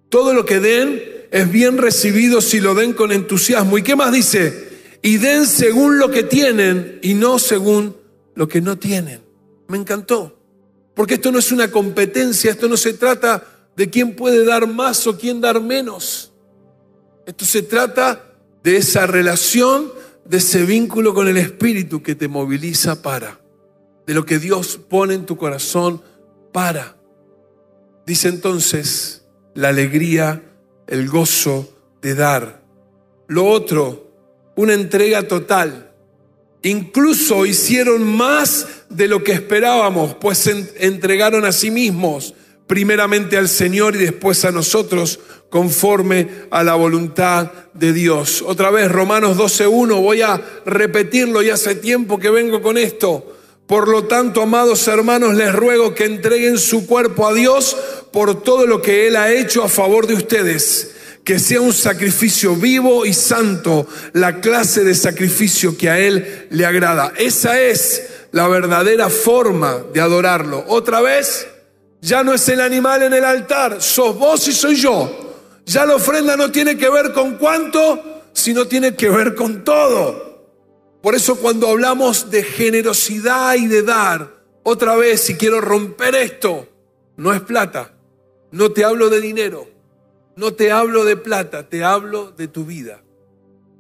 Todo 0.10 0.34
lo 0.34 0.46
que 0.46 0.60
den 0.60 1.02
es 1.32 1.52
bien 1.52 1.78
recibido 1.78 2.42
si 2.42 2.60
lo 2.60 2.74
den 2.74 2.94
con 2.94 3.12
entusiasmo. 3.12 3.78
¿Y 3.78 3.84
qué 3.84 3.96
más 3.96 4.12
dice? 4.12 4.70
Y 5.02 5.18
den 5.18 5.46
según 5.46 5.98
lo 5.98 6.10
que 6.10 6.24
tienen 6.24 7.00
y 7.02 7.14
no 7.14 7.40
según 7.40 7.98
lo 8.36 8.48
que 8.48 8.62
no 8.62 8.78
tienen. 8.78 9.22
Me 9.68 9.78
encantó. 9.78 10.40
Porque 10.96 11.16
esto 11.16 11.32
no 11.32 11.40
es 11.40 11.52
una 11.52 11.72
competencia, 11.72 12.52
esto 12.52 12.70
no 12.70 12.78
se 12.78 12.94
trata 12.94 13.44
de 13.76 13.90
quién 13.90 14.16
puede 14.16 14.46
dar 14.46 14.68
más 14.68 15.08
o 15.08 15.18
quién 15.18 15.42
dar 15.42 15.60
menos. 15.60 16.32
Esto 17.26 17.46
se 17.46 17.64
trata 17.64 18.36
de 18.64 18.78
esa 18.78 19.08
relación 19.08 19.92
de 20.26 20.38
ese 20.38 20.64
vínculo 20.64 21.14
con 21.14 21.28
el 21.28 21.38
Espíritu 21.38 22.02
que 22.02 22.16
te 22.16 22.28
moviliza 22.28 23.02
para, 23.02 23.42
de 24.06 24.14
lo 24.14 24.26
que 24.26 24.40
Dios 24.40 24.80
pone 24.90 25.16
en 25.16 25.26
tu 25.26 25.38
corazón 25.38 26.02
para. 26.54 26.96
Dice 28.06 28.30
entonces 28.30 29.26
la 29.54 29.70
alegría, 29.70 30.42
el 30.88 31.10
gozo 31.10 31.78
de 32.02 32.16
dar. 32.16 32.64
Lo 33.28 33.46
otro, 33.46 34.12
una 34.56 34.74
entrega 34.74 35.28
total. 35.28 35.92
Incluso 36.62 37.46
hicieron 37.46 38.04
más 38.04 38.68
de 38.90 39.08
lo 39.08 39.24
que 39.24 39.34
esperábamos, 39.34 40.16
pues 40.16 40.38
se 40.38 40.72
entregaron 40.80 41.44
a 41.44 41.52
sí 41.52 41.72
mismos, 41.72 42.34
primeramente 42.68 43.38
al 43.38 43.50
Señor 43.50 43.96
y 43.96 44.00
después 44.00 44.46
a 44.46 44.52
nosotros, 44.52 45.20
conforme 45.50 46.28
a 46.52 46.64
la 46.64 46.76
voluntad 46.76 47.52
de 47.74 47.92
Dios. 47.92 48.42
Otra 48.42 48.72
vez, 48.72 48.92
Romanos 48.92 49.38
12.1, 49.38 50.02
voy 50.02 50.22
a 50.22 50.42
repetirlo, 50.66 51.42
y 51.42 51.50
hace 51.50 51.76
tiempo 51.76 52.18
que 52.18 52.30
vengo 52.30 52.62
con 52.62 52.78
esto. 52.78 53.36
Por 53.74 53.88
lo 53.88 54.04
tanto, 54.04 54.44
amados 54.44 54.88
hermanos, 54.88 55.34
les 55.34 55.52
ruego 55.52 55.96
que 55.96 56.06
entreguen 56.06 56.60
su 56.60 56.86
cuerpo 56.86 57.28
a 57.28 57.34
Dios 57.34 57.76
por 58.12 58.44
todo 58.44 58.68
lo 58.68 58.84
que 58.84 59.08
Él 59.08 59.16
ha 59.16 59.32
hecho 59.32 59.64
a 59.64 59.68
favor 59.68 60.06
de 60.06 60.14
ustedes 60.14 60.92
que 61.24 61.40
sea 61.40 61.60
un 61.60 61.74
sacrificio 61.74 62.56
vivo 62.56 63.04
y 63.04 63.16
santo, 63.16 63.88
la 64.12 64.42
clase 64.42 64.84
de 64.84 64.94
sacrificio 64.94 65.76
que 65.76 65.90
a 65.90 65.98
Él 65.98 66.46
le 66.52 66.68
agrada. 66.68 67.14
Esa 67.18 67.60
es 67.60 68.28
la 68.32 68.48
verdadera 68.48 69.10
forma 69.10 69.84
de 69.92 70.02
adorarlo. 70.02 70.64
Otra 70.68 71.02
vez, 71.02 71.48
ya 72.00 72.24
no 72.24 72.32
es 72.32 72.48
el 72.50 72.62
animal 72.62 73.02
en 73.02 73.14
el 73.14 73.26
altar, 73.26 73.82
sos 73.82 74.16
vos 74.16 74.48
y 74.48 74.54
soy 74.54 74.76
yo. 74.76 75.42
Ya 75.66 75.88
la 75.88 75.96
ofrenda 75.96 76.38
no 76.38 76.52
tiene 76.52 76.78
que 76.78 76.92
ver 76.92 77.12
con 77.12 77.40
cuánto, 77.40 78.22
sino 78.34 78.68
tiene 78.68 78.96
que 78.96 79.10
ver 79.10 79.34
con 79.34 79.64
todo. 79.64 80.33
Por 81.04 81.16
eso 81.16 81.36
cuando 81.36 81.68
hablamos 81.68 82.32
de 82.32 82.44
generosidad 82.44 83.56
y 83.56 83.68
de 83.68 83.84
dar, 83.84 84.42
otra 84.64 84.96
vez, 84.96 85.20
si 85.20 85.36
quiero 85.36 85.60
romper 85.60 86.16
esto, 86.16 86.70
no 87.18 87.34
es 87.34 87.42
plata, 87.42 87.94
no 88.52 88.72
te 88.72 88.86
hablo 88.86 89.10
de 89.10 89.20
dinero, 89.20 89.68
no 90.38 90.54
te 90.54 90.72
hablo 90.72 91.04
de 91.04 91.18
plata, 91.18 91.68
te 91.68 91.84
hablo 91.84 92.32
de 92.32 92.48
tu 92.48 92.64
vida. 92.64 93.04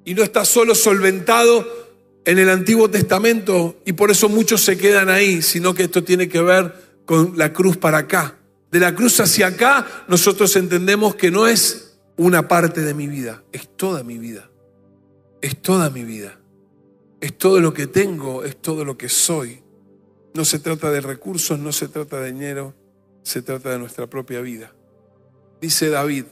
Y 0.03 0.15
no 0.15 0.21
está 0.21 0.43
solo 0.43 0.75
solventado 0.75 1.65
en 2.25 2.39
el 2.39 2.49
Antiguo 2.49 2.89
Testamento 2.89 3.77
y 3.85 3.93
por 3.93 4.11
eso 4.11 4.27
muchos 4.27 4.59
se 4.59 4.77
quedan 4.77 5.07
ahí, 5.07 5.41
sino 5.41 5.73
que 5.73 5.83
esto 5.83 6.03
tiene 6.03 6.27
que 6.27 6.41
ver 6.41 6.75
con 7.05 7.37
la 7.37 7.53
cruz 7.53 7.77
para 7.77 7.99
acá. 7.99 8.37
De 8.69 8.81
la 8.81 8.93
cruz 8.93 9.21
hacia 9.21 9.47
acá 9.47 9.87
nosotros 10.09 10.57
entendemos 10.57 11.15
que 11.15 11.31
no 11.31 11.47
es 11.47 11.97
una 12.17 12.49
parte 12.49 12.81
de 12.81 12.93
mi 12.93 13.07
vida, 13.07 13.45
es 13.53 13.69
toda 13.77 14.03
mi 14.03 14.17
vida. 14.17 14.49
Es 15.41 15.61
toda 15.61 15.89
mi 15.89 16.03
vida. 16.03 16.37
Es 17.23 17.37
todo 17.37 17.61
lo 17.61 17.73
que 17.73 17.87
tengo, 17.87 18.43
es 18.43 18.57
todo 18.57 18.83
lo 18.83 18.97
que 18.97 19.07
soy. 19.07 19.61
No 20.33 20.43
se 20.43 20.59
trata 20.59 20.91
de 20.91 20.99
recursos, 20.99 21.57
no 21.57 21.71
se 21.71 21.87
trata 21.87 22.19
de 22.19 22.33
dinero, 22.33 22.73
se 23.21 23.41
trata 23.41 23.69
de 23.69 23.79
nuestra 23.79 24.07
propia 24.07 24.41
vida. 24.41 24.73
Dice 25.61 25.87
David, 25.87 26.25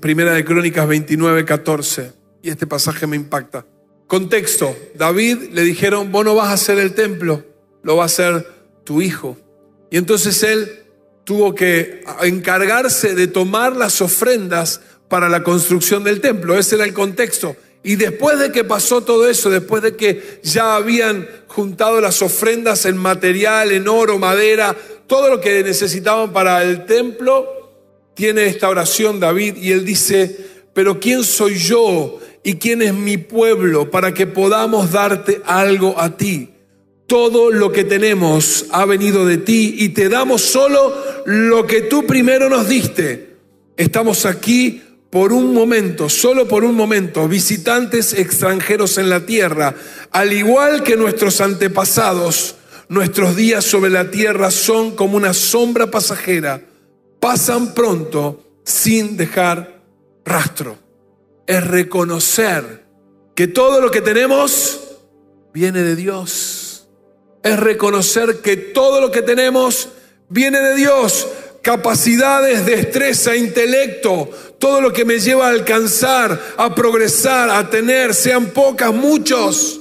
Primera 0.00 0.34
de 0.34 0.44
Crónicas 0.44 0.86
29, 0.86 1.44
14. 1.44 2.12
Y 2.42 2.50
este 2.50 2.64
pasaje 2.64 3.08
me 3.08 3.16
impacta. 3.16 3.66
Contexto, 4.06 4.76
David 4.94 5.50
le 5.50 5.62
dijeron, 5.62 6.12
vos 6.12 6.24
no 6.24 6.36
vas 6.36 6.50
a 6.50 6.52
hacer 6.52 6.78
el 6.78 6.94
templo, 6.94 7.44
lo 7.82 7.96
va 7.96 8.04
a 8.04 8.06
hacer 8.06 8.46
tu 8.84 9.02
hijo. 9.02 9.36
Y 9.90 9.96
entonces 9.96 10.44
él 10.44 10.84
tuvo 11.24 11.56
que 11.56 12.04
encargarse 12.22 13.16
de 13.16 13.26
tomar 13.26 13.74
las 13.74 14.00
ofrendas 14.00 14.80
para 15.08 15.28
la 15.28 15.42
construcción 15.42 16.04
del 16.04 16.20
templo. 16.20 16.56
Ese 16.56 16.76
era 16.76 16.84
el 16.84 16.94
contexto. 16.94 17.56
Y 17.86 17.94
después 17.94 18.40
de 18.40 18.50
que 18.50 18.64
pasó 18.64 19.02
todo 19.02 19.28
eso, 19.30 19.48
después 19.48 19.80
de 19.80 19.94
que 19.94 20.40
ya 20.42 20.74
habían 20.74 21.28
juntado 21.46 22.00
las 22.00 22.20
ofrendas 22.20 22.84
en 22.84 22.96
material, 22.96 23.70
en 23.70 23.86
oro, 23.86 24.18
madera, 24.18 24.76
todo 25.06 25.30
lo 25.30 25.40
que 25.40 25.62
necesitaban 25.62 26.32
para 26.32 26.64
el 26.64 26.84
templo, 26.84 27.46
tiene 28.14 28.46
esta 28.46 28.68
oración 28.68 29.20
David 29.20 29.58
y 29.58 29.70
él 29.70 29.84
dice, 29.84 30.36
pero 30.74 30.98
¿quién 30.98 31.22
soy 31.22 31.58
yo 31.58 32.18
y 32.42 32.54
quién 32.56 32.82
es 32.82 32.92
mi 32.92 33.18
pueblo 33.18 33.88
para 33.88 34.12
que 34.12 34.26
podamos 34.26 34.90
darte 34.90 35.40
algo 35.44 35.94
a 35.96 36.16
ti? 36.16 36.54
Todo 37.06 37.52
lo 37.52 37.70
que 37.70 37.84
tenemos 37.84 38.66
ha 38.72 38.84
venido 38.84 39.24
de 39.24 39.36
ti 39.36 39.76
y 39.78 39.90
te 39.90 40.08
damos 40.08 40.42
solo 40.42 40.92
lo 41.24 41.64
que 41.68 41.82
tú 41.82 42.04
primero 42.04 42.48
nos 42.48 42.68
diste. 42.68 43.36
Estamos 43.76 44.26
aquí 44.26 44.82
por 45.10 45.32
un 45.32 45.54
momento, 45.54 46.08
solo 46.08 46.48
por 46.48 46.64
un 46.64 46.74
momento, 46.74 47.28
visitantes 47.28 48.12
extranjeros 48.12 48.98
en 48.98 49.08
la 49.08 49.24
tierra, 49.24 49.74
al 50.10 50.32
igual 50.32 50.82
que 50.82 50.96
nuestros 50.96 51.40
antepasados. 51.40 52.56
Nuestros 52.88 53.34
días 53.34 53.64
sobre 53.64 53.90
la 53.90 54.12
tierra 54.12 54.52
son 54.52 54.94
como 54.94 55.16
una 55.16 55.34
sombra 55.34 55.90
pasajera 55.90 56.62
pasan 57.26 57.74
pronto 57.74 58.44
sin 58.64 59.16
dejar 59.16 59.82
rastro. 60.24 60.78
Es 61.46 61.66
reconocer 61.66 62.84
que 63.34 63.48
todo 63.48 63.80
lo 63.80 63.90
que 63.90 64.00
tenemos 64.00 64.98
viene 65.52 65.82
de 65.82 65.96
Dios. 65.96 66.86
Es 67.42 67.58
reconocer 67.58 68.42
que 68.42 68.56
todo 68.56 69.00
lo 69.00 69.10
que 69.10 69.22
tenemos 69.22 69.88
viene 70.28 70.60
de 70.60 70.76
Dios. 70.76 71.26
Capacidades, 71.66 72.64
destreza, 72.64 73.34
intelecto, 73.34 74.30
todo 74.60 74.80
lo 74.80 74.92
que 74.92 75.04
me 75.04 75.18
lleva 75.18 75.48
a 75.48 75.50
alcanzar, 75.50 76.40
a 76.56 76.72
progresar, 76.76 77.50
a 77.50 77.68
tener, 77.68 78.14
sean 78.14 78.50
pocas, 78.50 78.94
muchos, 78.94 79.80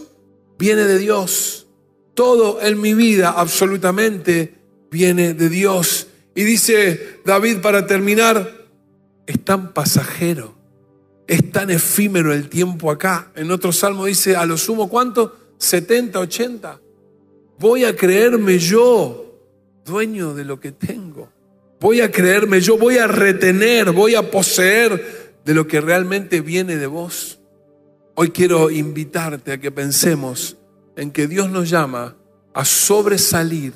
viene 0.57 0.85
de 0.85 0.97
Dios. 0.97 1.67
Todo 2.15 2.59
en 2.59 2.81
mi 2.81 2.95
vida 2.95 3.35
absolutamente 3.37 4.55
viene 4.89 5.35
de 5.35 5.47
Dios. 5.47 6.07
Y 6.33 6.43
dice 6.43 7.19
David 7.23 7.57
para 7.61 7.85
terminar, 7.85 8.65
es 9.27 9.45
tan 9.45 9.71
pasajero, 9.71 10.55
es 11.27 11.51
tan 11.51 11.69
efímero 11.69 12.33
el 12.33 12.49
tiempo 12.49 12.89
acá. 12.89 13.31
En 13.35 13.51
otro 13.51 13.71
salmo 13.71 14.05
dice, 14.05 14.35
a 14.35 14.47
lo 14.47 14.57
sumo, 14.57 14.89
¿cuánto? 14.89 15.35
70, 15.59 16.19
80. 16.19 16.81
Voy 17.59 17.83
a 17.83 17.95
creerme 17.95 18.57
yo 18.57 19.39
dueño 19.85 20.33
de 20.33 20.45
lo 20.45 20.59
que 20.59 20.71
tengo. 20.71 21.04
Voy 21.85 22.01
a 22.01 22.09
creerme 22.09 22.61
yo, 22.61 22.79
voy 22.79 22.97
a 22.97 23.05
retener, 23.05 23.91
voy 23.91 24.15
a 24.15 24.31
poseer 24.31 25.35
de 25.45 25.53
lo 25.53 25.67
que 25.67 25.79
realmente 25.79 26.41
viene 26.41 26.77
de 26.77 26.87
vos. 26.87 27.37
Hoy 28.15 28.31
quiero 28.31 28.71
invitarte 28.71 29.51
a 29.51 29.59
que 29.59 29.69
pensemos 29.69 30.57
en 30.95 31.11
que 31.11 31.27
Dios 31.27 31.51
nos 31.51 31.69
llama 31.69 32.17
a 32.55 32.65
sobresalir 32.65 33.73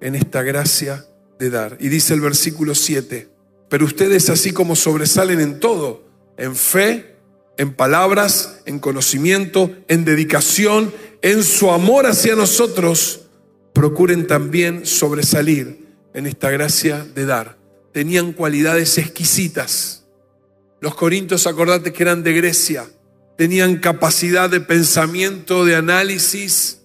en 0.00 0.16
esta 0.16 0.42
gracia 0.42 1.06
dar. 1.38 1.76
Y 1.78 1.88
dice 1.88 2.14
el 2.14 2.20
versículo 2.20 2.74
7, 2.74 3.28
pero 3.68 3.84
ustedes 3.84 4.28
así 4.28 4.50
como 4.50 4.74
sobresalen 4.74 5.38
en 5.38 5.60
todo, 5.60 6.02
en 6.36 6.56
fe, 6.56 7.14
en 7.58 7.74
palabras, 7.74 8.60
en 8.66 8.80
conocimiento, 8.80 9.70
en 9.86 10.04
dedicación, 10.04 10.92
en 11.22 11.44
su 11.44 11.70
amor 11.70 12.06
hacia 12.06 12.34
nosotros, 12.34 13.26
procuren 13.72 14.26
también 14.26 14.84
sobresalir 14.84 15.81
en 16.14 16.26
esta 16.26 16.50
gracia 16.50 17.06
de 17.14 17.26
dar. 17.26 17.58
Tenían 17.92 18.32
cualidades 18.32 18.98
exquisitas. 18.98 20.04
Los 20.80 20.94
corintios, 20.94 21.46
acordate 21.46 21.92
que 21.92 22.02
eran 22.02 22.22
de 22.22 22.32
Grecia, 22.32 22.86
tenían 23.36 23.78
capacidad 23.78 24.50
de 24.50 24.60
pensamiento, 24.60 25.64
de 25.64 25.76
análisis. 25.76 26.80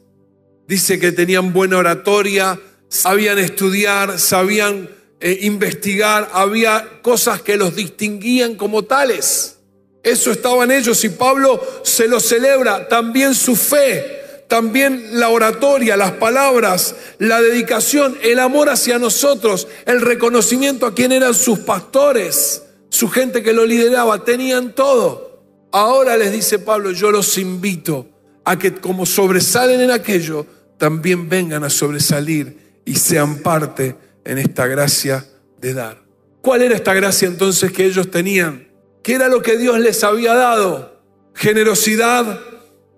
Dice 0.68 1.00
que 1.00 1.12
tenían 1.12 1.54
buena 1.54 1.78
oratoria, 1.78 2.60
sabían 2.90 3.40
estudiar, 3.40 4.20
sabían 4.20 4.90
eh, 5.20 5.40
investigar, 5.42 6.30
había 6.34 7.02
cosas 7.02 7.42
que 7.42 7.58
los 7.58 7.76
distinguían 7.76 8.56
como 8.56 8.84
tales. 8.84 9.58
Eso 10.04 10.32
estaba 10.32 10.64
en 10.64 10.72
ellos 10.72 11.04
y 11.04 11.10
Pablo 11.10 11.62
se 11.84 12.08
lo 12.08 12.20
celebra, 12.20 12.88
también 12.88 13.34
su 13.34 13.56
fe, 13.56 14.17
también 14.48 15.20
la 15.20 15.30
oratoria, 15.30 15.98
las 15.98 16.14
palabras, 16.14 16.96
la 17.20 17.42
dedicación, 17.42 18.18
el 18.24 18.40
amor 18.40 18.70
hacia 18.70 18.98
nosotros, 18.98 19.68
el 19.86 20.02
reconocimiento 20.02 20.86
a 20.86 20.94
quién 20.94 21.12
eran 21.12 21.34
sus 21.34 21.60
pastores, 21.60 22.64
su 22.90 23.10
gente 23.10 23.44
que 23.44 23.54
lo 23.54 23.66
lideraba, 23.66 24.24
tenían 24.24 24.74
todo. 24.74 25.44
Ahora 25.72 26.16
les 26.16 26.32
dice 26.32 26.60
Pablo, 26.60 26.92
yo 26.92 27.12
los 27.12 27.38
invito 27.38 28.08
a 28.46 28.58
que 28.58 28.76
como 28.76 29.06
sobresalen 29.06 29.82
en 29.82 29.92
aquello, 29.92 30.46
también 30.78 31.28
vengan 31.28 31.64
a 31.64 31.70
sobresalir 31.70 32.82
y 32.86 32.96
sean 32.96 33.40
parte 33.40 33.96
en 34.24 34.38
esta 34.38 34.68
gracia 34.68 35.26
de 35.60 35.74
dar. 35.74 36.02
¿Cuál 36.42 36.62
era 36.62 36.76
esta 36.76 36.94
gracia 36.94 37.28
entonces 37.28 37.72
que 37.74 37.86
ellos 37.86 38.10
tenían? 38.10 38.70
¿Qué 39.04 39.16
era 39.16 39.28
lo 39.28 39.42
que 39.42 39.58
Dios 39.58 39.80
les 39.80 40.04
había 40.04 40.34
dado? 40.34 41.02
Generosidad, 41.34 42.40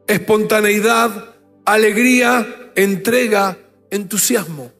espontaneidad, 0.07 1.28
alegría, 1.73 2.71
entrega, 2.75 3.57
entusiasmo. 3.91 4.71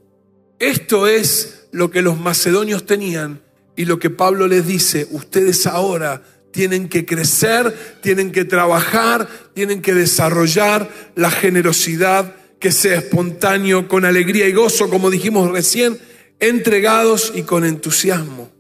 Esto 0.60 1.08
es 1.08 1.67
lo 1.71 1.91
que 1.91 2.02
los 2.02 2.19
macedonios 2.19 2.86
tenían 2.86 3.41
y 3.75 3.86
lo 3.86 3.99
que 3.99 4.10
Pablo 4.10 4.47
les 4.47 4.67
dice, 4.67 5.08
ustedes 5.12 5.65
ahora 5.67 6.21
tienen 6.52 6.89
que 6.89 7.06
crecer, 7.06 7.97
tienen 8.02 8.32
que 8.32 8.43
trabajar, 8.43 9.28
tienen 9.54 9.82
que 9.82 9.93
desarrollar 9.93 10.89
la 11.15 11.32
generosidad 11.32 12.36
que 12.60 12.71
sea 12.71 12.97
espontáneo, 12.97 13.88
con 13.88 14.04
alegría 14.04 14.47
y 14.47 14.52
gozo, 14.52 14.89
como 14.89 15.10
dijimos 15.10 15.49
recién, 15.52 15.97
entregados 16.39 17.32
y 17.34 17.43
con 17.43 17.63
entusiasmo. 17.63 18.52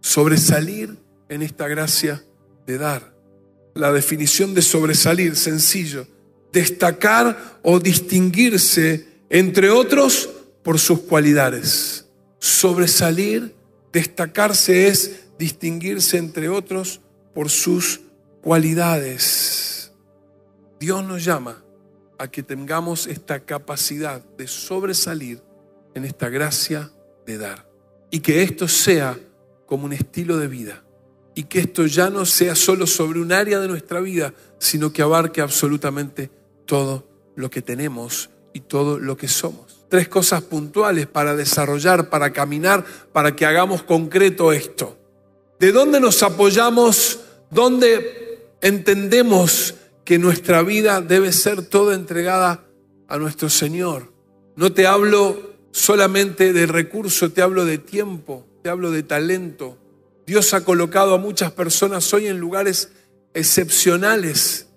Sobresalir 0.00 0.96
en 1.28 1.42
esta 1.42 1.68
gracia 1.68 2.24
de 2.66 2.78
dar. 2.78 3.14
La 3.74 3.92
definición 3.92 4.54
de 4.54 4.62
sobresalir, 4.62 5.36
sencillo, 5.36 6.08
destacar 6.52 7.60
o 7.62 7.78
distinguirse 7.78 9.06
entre 9.30 9.70
otros 9.70 10.28
por 10.62 10.78
sus 10.78 11.00
cualidades. 11.00 12.06
Sobresalir, 12.38 13.54
destacarse 13.92 14.88
es 14.88 15.20
distinguirse 15.38 16.18
entre 16.18 16.48
otros 16.48 17.00
por 17.34 17.50
sus 17.50 18.00
cualidades. 18.42 19.92
Dios 20.80 21.04
nos 21.04 21.24
llama 21.24 21.62
a 22.18 22.28
que 22.28 22.42
tengamos 22.42 23.06
esta 23.06 23.40
capacidad 23.40 24.22
de 24.36 24.46
sobresalir 24.46 25.40
en 25.94 26.04
esta 26.04 26.28
gracia 26.28 26.90
de 27.26 27.38
dar. 27.38 27.68
Y 28.10 28.20
que 28.20 28.42
esto 28.42 28.68
sea 28.68 29.18
como 29.66 29.84
un 29.84 29.92
estilo 29.92 30.38
de 30.38 30.48
vida. 30.48 30.84
Y 31.34 31.44
que 31.44 31.60
esto 31.60 31.86
ya 31.86 32.10
no 32.10 32.26
sea 32.26 32.54
solo 32.54 32.86
sobre 32.86 33.20
un 33.20 33.32
área 33.32 33.60
de 33.60 33.68
nuestra 33.68 34.00
vida, 34.00 34.34
sino 34.58 34.92
que 34.92 35.02
abarque 35.02 35.40
absolutamente 35.40 36.30
todo 36.68 37.08
lo 37.34 37.50
que 37.50 37.62
tenemos 37.62 38.30
y 38.52 38.60
todo 38.60 39.00
lo 39.00 39.16
que 39.16 39.26
somos. 39.26 39.86
Tres 39.88 40.08
cosas 40.08 40.42
puntuales 40.42 41.06
para 41.06 41.34
desarrollar, 41.34 42.10
para 42.10 42.32
caminar, 42.32 42.84
para 43.12 43.34
que 43.34 43.46
hagamos 43.46 43.82
concreto 43.82 44.52
esto. 44.52 44.96
¿De 45.58 45.72
dónde 45.72 45.98
nos 45.98 46.22
apoyamos 46.22 47.20
donde 47.50 48.52
entendemos 48.60 49.74
que 50.04 50.18
nuestra 50.18 50.62
vida 50.62 51.00
debe 51.00 51.32
ser 51.32 51.62
toda 51.62 51.94
entregada 51.94 52.64
a 53.08 53.18
nuestro 53.18 53.48
Señor. 53.48 54.12
No 54.56 54.72
te 54.72 54.86
hablo 54.86 55.54
solamente 55.70 56.52
de 56.52 56.66
recurso, 56.66 57.30
te 57.30 57.42
hablo 57.42 57.64
de 57.64 57.78
tiempo, 57.78 58.46
te 58.62 58.70
hablo 58.70 58.90
de 58.90 59.02
talento. 59.02 59.78
Dios 60.26 60.52
ha 60.54 60.64
colocado 60.64 61.14
a 61.14 61.18
muchas 61.18 61.52
personas 61.52 62.12
hoy 62.12 62.26
en 62.26 62.38
lugares 62.38 62.90
excepcionales 63.34 64.67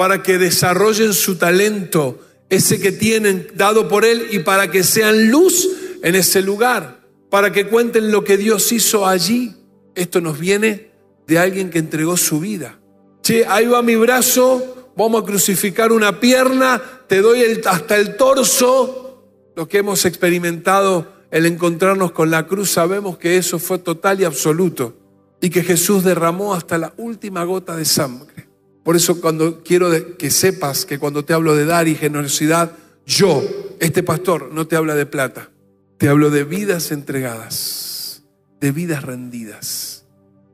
para 0.00 0.22
que 0.22 0.38
desarrollen 0.38 1.12
su 1.12 1.36
talento, 1.36 2.20
ese 2.48 2.80
que 2.80 2.90
tienen 2.90 3.48
dado 3.54 3.86
por 3.86 4.06
Él, 4.06 4.28
y 4.30 4.38
para 4.38 4.70
que 4.70 4.82
sean 4.82 5.30
luz 5.30 5.68
en 6.02 6.14
ese 6.14 6.40
lugar, 6.40 7.02
para 7.28 7.52
que 7.52 7.66
cuenten 7.66 8.10
lo 8.10 8.24
que 8.24 8.38
Dios 8.38 8.72
hizo 8.72 9.06
allí. 9.06 9.54
Esto 9.94 10.22
nos 10.22 10.38
viene 10.38 10.90
de 11.26 11.38
alguien 11.38 11.68
que 11.68 11.80
entregó 11.80 12.16
su 12.16 12.40
vida. 12.40 12.80
Che, 13.20 13.44
ahí 13.46 13.66
va 13.66 13.82
mi 13.82 13.94
brazo, 13.94 14.90
vamos 14.96 15.22
a 15.22 15.26
crucificar 15.26 15.92
una 15.92 16.18
pierna, 16.18 16.80
te 17.06 17.20
doy 17.20 17.60
hasta 17.66 17.98
el 17.98 18.16
torso. 18.16 19.22
Los 19.54 19.68
que 19.68 19.76
hemos 19.80 20.06
experimentado 20.06 21.12
el 21.30 21.44
encontrarnos 21.44 22.12
con 22.12 22.30
la 22.30 22.46
cruz 22.46 22.70
sabemos 22.70 23.18
que 23.18 23.36
eso 23.36 23.58
fue 23.58 23.78
total 23.78 24.18
y 24.22 24.24
absoluto 24.24 24.96
y 25.42 25.50
que 25.50 25.62
Jesús 25.62 26.04
derramó 26.04 26.54
hasta 26.54 26.78
la 26.78 26.94
última 26.96 27.44
gota 27.44 27.76
de 27.76 27.84
sangre. 27.84 28.49
Por 28.82 28.96
eso 28.96 29.20
cuando 29.20 29.62
quiero 29.62 29.90
que 30.16 30.30
sepas 30.30 30.84
que 30.84 30.98
cuando 30.98 31.24
te 31.24 31.32
hablo 31.32 31.54
de 31.54 31.64
dar 31.64 31.88
y 31.88 31.94
generosidad, 31.94 32.72
yo, 33.06 33.42
este 33.78 34.02
pastor, 34.02 34.50
no 34.52 34.66
te 34.66 34.76
habla 34.76 34.94
de 34.94 35.06
plata, 35.06 35.50
te 35.98 36.08
hablo 36.08 36.30
de 36.30 36.44
vidas 36.44 36.92
entregadas, 36.92 38.22
de 38.60 38.72
vidas 38.72 39.02
rendidas 39.02 40.00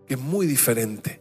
que 0.06 0.14
es 0.14 0.20
muy 0.20 0.46
diferente. 0.46 1.20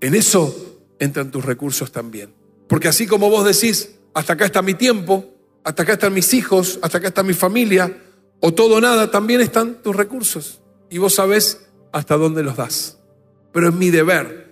En 0.00 0.14
eso 0.14 0.80
entran 0.98 1.30
tus 1.30 1.44
recursos 1.44 1.90
también. 1.90 2.34
Porque 2.68 2.88
así 2.88 3.06
como 3.06 3.30
vos 3.30 3.44
decís, 3.44 3.96
hasta 4.14 4.34
acá 4.34 4.46
está 4.46 4.62
mi 4.62 4.74
tiempo, 4.74 5.24
hasta 5.64 5.82
acá 5.82 5.94
están 5.94 6.14
mis 6.14 6.32
hijos, 6.34 6.78
hasta 6.82 6.98
acá 6.98 7.08
está 7.08 7.22
mi 7.22 7.34
familia, 7.34 8.02
o 8.40 8.52
todo 8.52 8.76
o 8.76 8.80
nada, 8.80 9.10
también 9.10 9.40
están 9.40 9.82
tus 9.82 9.96
recursos. 9.96 10.60
Y 10.90 10.98
vos 10.98 11.14
sabés 11.14 11.66
hasta 11.92 12.16
dónde 12.16 12.42
los 12.42 12.56
das. 12.56 12.98
Pero 13.52 13.68
es 13.68 13.74
mi 13.74 13.90
deber, 13.90 14.45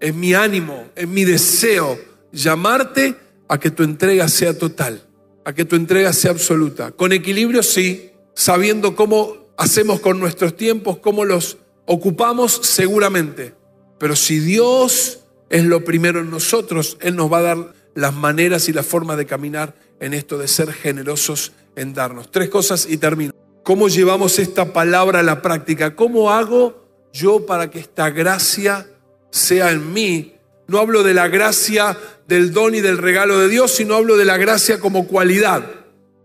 es 0.00 0.14
mi 0.14 0.34
ánimo, 0.34 0.86
es 0.96 1.06
mi 1.06 1.24
deseo 1.24 1.98
llamarte 2.32 3.14
a 3.48 3.60
que 3.60 3.70
tu 3.70 3.82
entrega 3.82 4.28
sea 4.28 4.56
total, 4.56 5.02
a 5.44 5.52
que 5.52 5.64
tu 5.64 5.76
entrega 5.76 6.12
sea 6.12 6.30
absoluta. 6.30 6.90
Con 6.92 7.12
equilibrio, 7.12 7.62
sí, 7.62 8.10
sabiendo 8.34 8.96
cómo 8.96 9.52
hacemos 9.56 10.00
con 10.00 10.18
nuestros 10.18 10.56
tiempos, 10.56 10.98
cómo 10.98 11.24
los 11.24 11.58
ocupamos 11.86 12.60
seguramente, 12.62 13.54
pero 13.98 14.16
si 14.16 14.40
Dios 14.40 15.20
es 15.50 15.64
lo 15.64 15.84
primero 15.84 16.20
en 16.20 16.30
nosotros, 16.30 16.96
Él 17.00 17.16
nos 17.16 17.30
va 17.30 17.38
a 17.38 17.42
dar 17.42 17.74
las 17.94 18.14
maneras 18.14 18.68
y 18.68 18.72
la 18.72 18.82
forma 18.82 19.16
de 19.16 19.26
caminar 19.26 19.74
en 19.98 20.14
esto 20.14 20.38
de 20.38 20.48
ser 20.48 20.72
generosos 20.72 21.52
en 21.76 21.92
darnos. 21.92 22.30
Tres 22.30 22.48
cosas 22.48 22.86
y 22.88 22.96
termino. 22.96 23.32
¿Cómo 23.62 23.88
llevamos 23.88 24.38
esta 24.38 24.72
palabra 24.72 25.20
a 25.20 25.22
la 25.22 25.42
práctica? 25.42 25.94
¿Cómo 25.94 26.30
hago 26.30 26.86
yo 27.12 27.44
para 27.44 27.70
que 27.70 27.80
esta 27.80 28.10
gracia 28.10 28.86
sea 29.30 29.70
en 29.70 29.92
mí? 29.92 30.34
No 30.66 30.78
hablo 30.78 31.02
de 31.02 31.14
la 31.14 31.28
gracia 31.28 31.98
del 32.28 32.52
don 32.52 32.74
y 32.74 32.80
del 32.80 32.98
regalo 32.98 33.38
de 33.38 33.48
Dios, 33.48 33.72
sino 33.72 33.96
hablo 33.96 34.16
de 34.16 34.24
la 34.24 34.36
gracia 34.36 34.78
como 34.78 35.08
cualidad. 35.08 35.64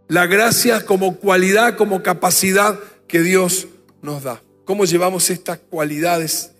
La 0.08 0.28
gracia 0.28 0.86
como 0.86 1.18
cualidad, 1.18 1.76
como 1.78 2.04
capacidad 2.04 2.80
que 3.08 3.22
Dios 3.22 3.68
nos 4.04 4.24
da. 4.24 4.44
¿Cómo 4.66 4.86
llevamos 4.86 5.30
estas 5.30 5.58
cualidades 5.58 6.52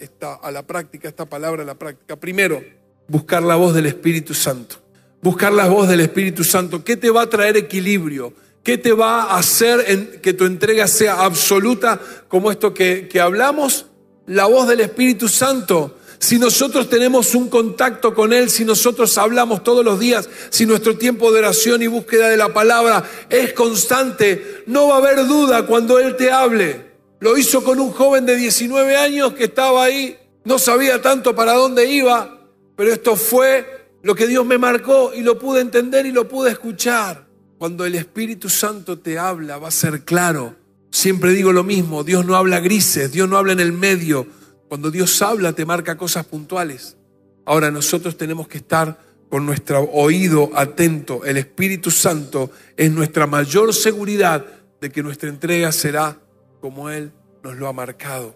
a 0.42 0.52
la 0.52 0.66
práctica, 0.66 1.08
esta 1.08 1.26
palabra 1.26 1.64
a 1.64 1.66
la 1.66 1.76
práctica? 1.76 2.16
Primero, 2.16 2.64
buscar 3.08 3.44
la 3.44 3.56
voz 3.56 3.76
del 3.76 3.86
Espíritu 3.86 4.34
Santo. 4.34 4.78
Buscar 5.22 5.54
la 5.54 5.68
voz 5.68 5.88
del 5.88 6.00
Espíritu 6.02 6.44
Santo. 6.44 6.84
¿Qué 6.84 6.98
te 6.98 7.10
va 7.10 7.24
a 7.24 7.30
traer 7.30 7.58
equilibrio? 7.58 8.34
¿Qué 8.64 8.80
te 8.80 8.94
va 8.94 9.24
a 9.24 9.38
hacer 9.38 10.22
que 10.22 10.34
tu 10.34 10.46
entrega 10.46 10.88
sea 10.88 11.24
absoluta 11.24 12.00
como 12.28 12.50
esto 12.52 12.74
que, 12.74 13.08
que 13.08 13.22
hablamos? 13.22 13.88
La 14.26 14.46
voz 14.46 14.68
del 14.68 14.82
Espíritu 14.82 15.28
Santo. 15.28 15.98
Si 16.20 16.40
nosotros 16.40 16.90
tenemos 16.90 17.36
un 17.36 17.50
contacto 17.50 18.14
con 18.14 18.34
Él, 18.34 18.50
si 18.50 18.66
nosotros 18.66 19.18
hablamos 19.18 19.64
todos 19.64 19.84
los 19.84 20.00
días, 20.00 20.30
si 20.50 20.66
nuestro 20.66 20.98
tiempo 20.98 21.32
de 21.32 21.40
oración 21.40 21.82
y 21.82 21.88
búsqueda 21.88 22.30
de 22.30 22.38
la 22.38 22.54
palabra 22.54 23.04
es 23.30 23.54
constante, 23.54 24.64
no 24.68 24.88
va 24.88 24.96
a 24.96 24.98
haber 25.00 25.28
duda 25.28 25.66
cuando 25.66 26.00
Él 26.00 26.16
te 26.16 26.32
hable. 26.32 26.86
Lo 27.20 27.38
hizo 27.38 27.64
con 27.64 27.80
un 27.80 27.92
joven 27.92 28.26
de 28.26 28.36
19 28.36 28.96
años 28.98 29.34
que 29.34 29.46
estaba 29.46 29.84
ahí, 29.84 30.18
no 30.44 30.60
sabía 30.60 31.02
tanto 31.02 31.36
para 31.36 31.54
dónde 31.54 31.90
iba, 31.90 32.40
pero 32.76 32.92
esto 32.92 33.16
fue 33.16 33.88
lo 34.04 34.16
que 34.16 34.28
Dios 34.28 34.46
me 34.46 34.58
marcó 34.58 35.14
y 35.14 35.22
lo 35.22 35.40
pude 35.40 35.62
entender 35.62 36.06
y 36.06 36.12
lo 36.12 36.28
pude 36.28 36.52
escuchar. 36.52 37.26
Cuando 37.58 37.86
el 37.86 37.96
Espíritu 37.96 38.50
Santo 38.50 39.00
te 39.00 39.18
habla, 39.18 39.58
va 39.58 39.70
a 39.70 39.72
ser 39.72 40.04
claro. 40.04 40.56
Siempre 40.92 41.32
digo 41.32 41.52
lo 41.52 41.64
mismo, 41.64 42.04
Dios 42.04 42.26
no 42.26 42.36
habla 42.36 42.60
grises, 42.60 43.12
Dios 43.12 43.28
no 43.28 43.38
habla 43.38 43.54
en 43.54 43.60
el 43.60 43.74
medio. 43.74 44.28
Cuando 44.76 44.92
Dios 44.92 45.22
habla, 45.22 45.54
te 45.54 45.66
marca 45.66 45.96
cosas 45.96 46.26
puntuales. 46.26 46.98
Ahora 47.46 47.72
nosotros 47.72 48.18
tenemos 48.18 48.50
que 48.50 48.58
estar 48.58 49.00
con 49.30 49.46
nuestro 49.46 49.90
oído 49.94 50.52
atento. 50.54 51.24
El 51.24 51.38
Espíritu 51.38 51.92
Santo 51.92 52.52
es 52.76 52.92
nuestra 52.92 53.26
mayor 53.26 53.74
seguridad 53.74 54.46
de 54.82 54.90
que 54.92 55.02
nuestra 55.02 55.30
entrega 55.30 55.72
será 55.72 56.20
como 56.60 56.90
Él 56.90 57.14
nos 57.42 57.56
lo 57.56 57.70
ha 57.70 57.72
marcado. 57.72 58.36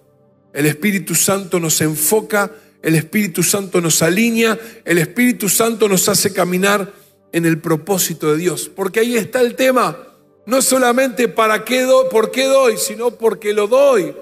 El 0.54 0.66
Espíritu 0.66 1.14
Santo 1.14 1.60
nos 1.60 1.82
enfoca, 1.82 2.50
el 2.82 2.96
Espíritu 2.96 3.44
Santo 3.44 3.82
nos 3.82 4.02
alinea, 4.02 4.58
el 4.86 4.98
Espíritu 4.98 5.50
Santo 5.50 5.90
nos 5.90 6.08
hace 6.08 6.32
caminar 6.32 6.94
en 7.34 7.46
el 7.46 7.60
propósito 7.60 8.32
de 8.32 8.38
Dios. 8.38 8.72
Porque 8.74 9.02
ahí 9.02 9.18
está 9.18 9.42
el 9.42 9.58
tema. 9.58 9.98
No 10.46 10.62
solamente 10.62 11.28
para 11.28 11.66
qué 11.66 11.82
doy, 11.82 12.06
por 12.10 12.32
qué 12.32 12.46
doy, 12.46 12.78
sino 12.78 13.12
porque 13.12 13.52
lo 13.52 13.68
doy. 13.68 14.16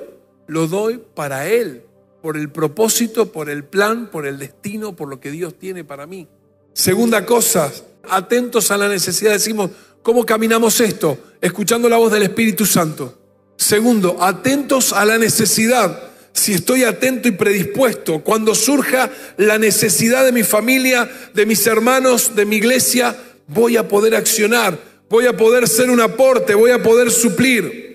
Lo 0.47 0.65
doy 0.65 0.99
para 1.13 1.47
Él, 1.47 1.83
por 2.27 2.35
el 2.35 2.49
propósito, 2.49 3.31
por 3.31 3.49
el 3.49 3.63
plan, 3.63 4.11
por 4.11 4.27
el 4.27 4.37
destino, 4.37 4.97
por 4.97 5.07
lo 5.07 5.21
que 5.21 5.31
Dios 5.31 5.57
tiene 5.57 5.85
para 5.85 6.05
mí. 6.05 6.27
Segunda 6.73 7.25
cosa, 7.25 7.71
atentos 8.03 8.69
a 8.69 8.75
la 8.75 8.89
necesidad, 8.89 9.31
decimos, 9.31 9.71
¿cómo 10.03 10.25
caminamos 10.25 10.81
esto? 10.81 11.17
Escuchando 11.39 11.87
la 11.87 11.95
voz 11.95 12.11
del 12.11 12.23
Espíritu 12.23 12.65
Santo. 12.65 13.17
Segundo, 13.55 14.21
atentos 14.21 14.91
a 14.91 15.05
la 15.05 15.17
necesidad. 15.17 16.03
Si 16.33 16.51
estoy 16.51 16.83
atento 16.83 17.29
y 17.29 17.31
predispuesto, 17.31 18.21
cuando 18.21 18.53
surja 18.55 19.09
la 19.37 19.57
necesidad 19.57 20.25
de 20.25 20.33
mi 20.33 20.43
familia, 20.43 21.09
de 21.33 21.45
mis 21.45 21.65
hermanos, 21.65 22.35
de 22.35 22.43
mi 22.43 22.57
iglesia, 22.57 23.15
voy 23.47 23.77
a 23.77 23.87
poder 23.87 24.15
accionar, 24.15 24.77
voy 25.09 25.27
a 25.27 25.37
poder 25.37 25.65
ser 25.69 25.89
un 25.89 26.01
aporte, 26.01 26.55
voy 26.55 26.71
a 26.71 26.83
poder 26.83 27.09
suplir. 27.09 27.86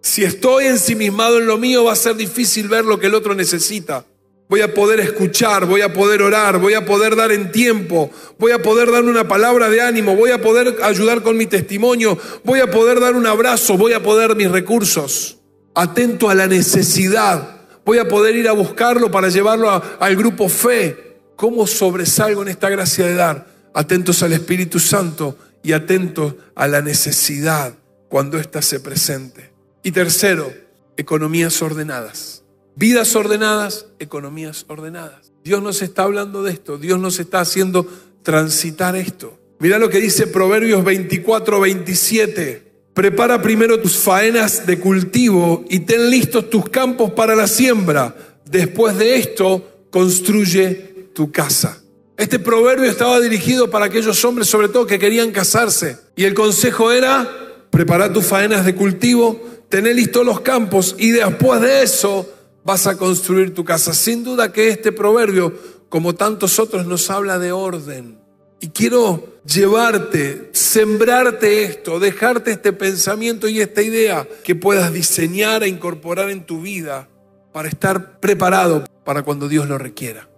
Si 0.00 0.24
estoy 0.24 0.66
ensimismado 0.66 1.38
en 1.38 1.46
lo 1.46 1.58
mío, 1.58 1.84
va 1.84 1.92
a 1.92 1.96
ser 1.96 2.16
difícil 2.16 2.68
ver 2.68 2.84
lo 2.84 2.98
que 2.98 3.06
el 3.06 3.14
otro 3.14 3.34
necesita. 3.34 4.04
Voy 4.48 4.62
a 4.62 4.72
poder 4.72 5.00
escuchar, 5.00 5.66
voy 5.66 5.82
a 5.82 5.92
poder 5.92 6.22
orar, 6.22 6.58
voy 6.58 6.74
a 6.74 6.86
poder 6.86 7.16
dar 7.16 7.32
en 7.32 7.52
tiempo, 7.52 8.10
voy 8.38 8.52
a 8.52 8.62
poder 8.62 8.90
dar 8.90 9.04
una 9.04 9.28
palabra 9.28 9.68
de 9.68 9.82
ánimo, 9.82 10.16
voy 10.16 10.30
a 10.30 10.40
poder 10.40 10.78
ayudar 10.82 11.22
con 11.22 11.36
mi 11.36 11.44
testimonio, 11.44 12.16
voy 12.44 12.60
a 12.60 12.70
poder 12.70 12.98
dar 12.98 13.14
un 13.14 13.26
abrazo, 13.26 13.76
voy 13.76 13.92
a 13.92 14.02
poder 14.02 14.36
mis 14.36 14.50
recursos. 14.50 15.38
Atento 15.74 16.30
a 16.30 16.34
la 16.34 16.46
necesidad, 16.46 17.58
Voy 17.88 17.96
a 17.96 18.06
poder 18.06 18.36
ir 18.36 18.46
a 18.48 18.52
buscarlo 18.52 19.10
para 19.10 19.30
llevarlo 19.30 19.70
al 19.98 20.14
grupo 20.14 20.50
fe. 20.50 21.22
¿Cómo 21.36 21.66
sobresalgo 21.66 22.42
en 22.42 22.48
esta 22.48 22.68
gracia 22.68 23.06
de 23.06 23.14
dar? 23.14 23.46
Atentos 23.72 24.22
al 24.22 24.34
Espíritu 24.34 24.78
Santo 24.78 25.38
y 25.62 25.72
atentos 25.72 26.34
a 26.54 26.68
la 26.68 26.82
necesidad 26.82 27.72
cuando 28.10 28.36
ésta 28.36 28.60
se 28.60 28.80
presente. 28.80 29.54
Y 29.88 29.90
tercero, 29.90 30.52
economías 30.98 31.62
ordenadas. 31.62 32.44
Vidas 32.76 33.16
ordenadas, 33.16 33.86
economías 33.98 34.66
ordenadas. 34.68 35.32
Dios 35.42 35.62
nos 35.62 35.80
está 35.80 36.02
hablando 36.02 36.42
de 36.42 36.52
esto, 36.52 36.76
Dios 36.76 37.00
nos 37.00 37.18
está 37.18 37.40
haciendo 37.40 37.86
transitar 38.22 38.96
esto. 38.96 39.38
Mira 39.60 39.78
lo 39.78 39.88
que 39.88 39.98
dice 39.98 40.26
Proverbios 40.26 40.84
24, 40.84 41.60
27. 41.60 42.70
Prepara 42.92 43.40
primero 43.40 43.80
tus 43.80 43.96
faenas 43.96 44.66
de 44.66 44.78
cultivo 44.78 45.64
y 45.70 45.78
ten 45.80 46.10
listos 46.10 46.50
tus 46.50 46.68
campos 46.68 47.12
para 47.12 47.34
la 47.34 47.46
siembra. 47.46 48.14
Después 48.44 48.98
de 48.98 49.16
esto, 49.16 49.86
construye 49.88 51.12
tu 51.14 51.32
casa. 51.32 51.82
Este 52.18 52.38
proverbio 52.38 52.90
estaba 52.90 53.20
dirigido 53.20 53.70
para 53.70 53.86
aquellos 53.86 54.22
hombres, 54.22 54.48
sobre 54.48 54.68
todo, 54.68 54.86
que 54.86 54.98
querían 54.98 55.30
casarse. 55.30 55.96
Y 56.14 56.24
el 56.24 56.34
consejo 56.34 56.92
era, 56.92 57.26
prepara 57.70 58.12
tus 58.12 58.26
faenas 58.26 58.66
de 58.66 58.74
cultivo, 58.74 59.48
tener 59.68 59.94
listos 59.94 60.24
los 60.24 60.40
campos 60.40 60.96
y 60.98 61.10
después 61.10 61.60
de 61.60 61.82
eso 61.82 62.28
vas 62.64 62.86
a 62.86 62.96
construir 62.96 63.54
tu 63.54 63.64
casa. 63.64 63.94
Sin 63.94 64.24
duda 64.24 64.52
que 64.52 64.68
este 64.68 64.92
proverbio, 64.92 65.54
como 65.88 66.14
tantos 66.14 66.58
otros, 66.58 66.86
nos 66.86 67.10
habla 67.10 67.38
de 67.38 67.52
orden. 67.52 68.18
Y 68.60 68.68
quiero 68.68 69.40
llevarte, 69.46 70.50
sembrarte 70.52 71.62
esto, 71.62 72.00
dejarte 72.00 72.50
este 72.50 72.72
pensamiento 72.72 73.48
y 73.48 73.60
esta 73.60 73.82
idea 73.82 74.26
que 74.42 74.54
puedas 74.54 74.92
diseñar 74.92 75.62
e 75.62 75.68
incorporar 75.68 76.30
en 76.30 76.44
tu 76.44 76.60
vida 76.60 77.08
para 77.52 77.68
estar 77.68 78.18
preparado 78.18 78.84
para 79.04 79.22
cuando 79.22 79.48
Dios 79.48 79.68
lo 79.68 79.78
requiera. 79.78 80.28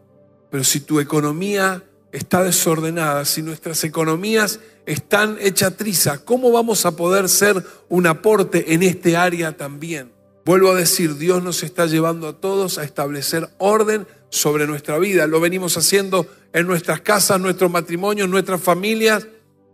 Pero 0.50 0.64
si 0.64 0.80
tu 0.80 1.00
economía 1.00 1.82
está 2.12 2.42
desordenada, 2.42 3.25
si 3.25 3.42
nuestras 3.42 3.85
economías 3.85 4.61
están 4.87 5.37
hechas 5.40 5.77
triza, 5.77 6.25
¿cómo 6.25 6.51
vamos 6.51 6.87
a 6.87 6.96
poder 6.96 7.29
ser 7.29 7.64
un 7.88 8.07
aporte 8.07 8.75
en 8.75 8.83
este 8.83 9.16
área 9.16 9.57
también? 9.57 10.12
Vuelvo 10.44 10.70
a 10.70 10.75
decir, 10.75 11.16
Dios 11.16 11.42
nos 11.42 11.62
está 11.62 11.87
llevando 11.87 12.27
a 12.29 12.33
todos 12.33 12.79
a 12.79 12.85
establecer 12.85 13.49
orden 13.59 14.07
sobre 14.31 14.66
nuestra 14.66 14.99
vida. 14.99 15.27
Lo 15.27 15.38
venimos 15.40 15.77
haciendo 15.77 16.27
en 16.53 16.66
nuestras 16.66 17.03
casas, 17.03 17.40
nuestros 17.40 17.70
matrimonios, 17.70 18.29
nuestras 18.29 18.61
familias. 18.61 19.29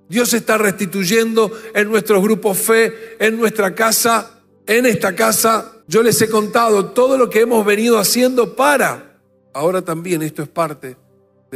Dios 0.09 0.35
está 0.35 0.59
restituyendo 0.59 1.51
en 1.75 1.88
nuestros 1.88 2.22
grupos 2.22 2.59
fe, 2.59 3.16
en 3.18 3.38
nuestra 3.38 3.75
casa, 3.75 4.40
en 4.66 4.87
esta 4.87 5.14
casa. 5.14 5.72
Yo 5.87 6.03
les 6.03 6.20
he 6.20 6.29
contado 6.29 6.87
todo 6.87 7.16
lo 7.16 7.31
que 7.31 7.40
hemos 7.40 7.64
venido 7.64 7.99
haciendo 7.99 8.57
para 8.57 9.07
Ahora 9.57 9.81
también 9.81 10.20
esto 10.20 10.42
es 10.42 10.49
parte 10.51 10.99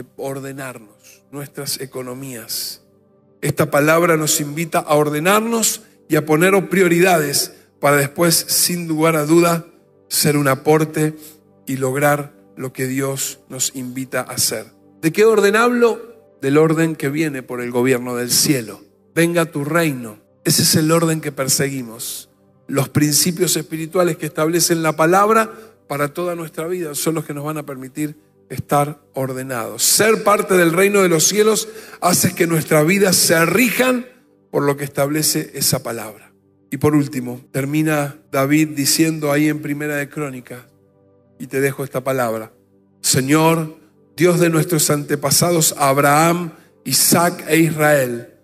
de 0.01 0.07
ordenarnos, 0.17 1.23
nuestras 1.31 1.81
economías. 1.81 2.83
Esta 3.43 3.71
palabra 3.71 4.17
nos 4.17 4.41
invita 4.41 4.79
a 4.79 4.95
ordenarnos 4.95 5.83
y 6.09 6.17
a 6.17 6.25
poner 6.25 6.69
prioridades 6.69 7.53
para 7.81 7.97
después, 7.97 8.35
sin 8.35 8.89
lugar 8.89 9.17
a 9.17 9.25
duda, 9.25 9.67
ser 10.09 10.37
un 10.37 10.49
aporte 10.49 11.15
y 11.67 11.77
lograr 11.77 12.33
lo 12.57 12.73
que 12.73 12.87
Dios 12.87 13.41
nos 13.49 13.75
invita 13.75 14.21
a 14.21 14.35
hacer. 14.35 14.67
¿De 15.01 15.13
qué 15.13 15.25
orden 15.25 15.57
hablo? 15.57 16.37
Del 16.41 16.59
orden 16.59 16.97
que 16.97 17.09
viene 17.09 17.43
por 17.43 17.61
el 17.61 17.71
gobierno 17.71 18.17
del 18.17 18.31
cielo. 18.31 18.81
Venga 19.15 19.47
tu 19.47 19.65
reino. 19.65 20.19
Ese 20.45 20.63
es 20.63 20.75
el 20.77 20.91
orden 20.91 21.21
que 21.21 21.33
perseguimos. 21.33 22.31
Los 22.67 22.89
principios 22.89 23.57
espirituales 23.57 24.17
que 24.17 24.27
establecen 24.27 24.83
la 24.83 24.97
palabra 24.97 25.53
para 25.89 26.15
toda 26.15 26.35
nuestra 26.35 26.67
vida 26.67 26.95
son 26.95 27.15
los 27.15 27.25
que 27.25 27.35
nos 27.35 27.45
van 27.45 27.59
a 27.59 27.67
permitir 27.67 28.17
estar 28.51 29.01
ordenados. 29.15 29.83
Ser 29.83 30.23
parte 30.23 30.55
del 30.55 30.73
reino 30.73 31.01
de 31.01 31.09
los 31.09 31.25
cielos 31.25 31.69
hace 32.01 32.35
que 32.35 32.47
nuestras 32.47 32.85
vidas 32.85 33.17
se 33.17 33.47
rijan 33.47 34.07
por 34.51 34.65
lo 34.65 34.77
que 34.77 34.85
establece 34.85 35.53
esa 35.55 35.83
palabra. 35.83 36.33
Y 36.71 36.77
por 36.77 36.95
último, 36.95 37.41
termina 37.53 38.17
David 38.31 38.71
diciendo 38.77 39.33
ahí 39.33 39.49
en 39.49 39.63
Primera 39.63 39.97
de 39.97 40.09
Crónicas, 40.09 40.61
y 41.39 41.47
te 41.47 41.61
dejo 41.61 41.85
esta 41.85 42.05
palabra, 42.05 42.53
Señor, 43.01 43.79
Dios 44.17 44.39
de 44.39 44.51
nuestros 44.51 44.91
antepasados 44.91 45.75
Abraham, 45.79 46.53
Isaac 46.85 47.45
e 47.49 47.59
Israel, 47.59 48.35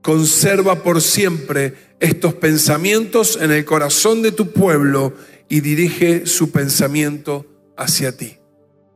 conserva 0.00 0.82
por 0.82 1.02
siempre 1.02 1.74
estos 2.00 2.34
pensamientos 2.34 3.38
en 3.40 3.50
el 3.50 3.64
corazón 3.64 4.22
de 4.22 4.32
tu 4.32 4.52
pueblo 4.52 5.12
y 5.48 5.60
dirige 5.60 6.26
su 6.26 6.50
pensamiento 6.50 7.44
hacia 7.76 8.16
ti. 8.16 8.38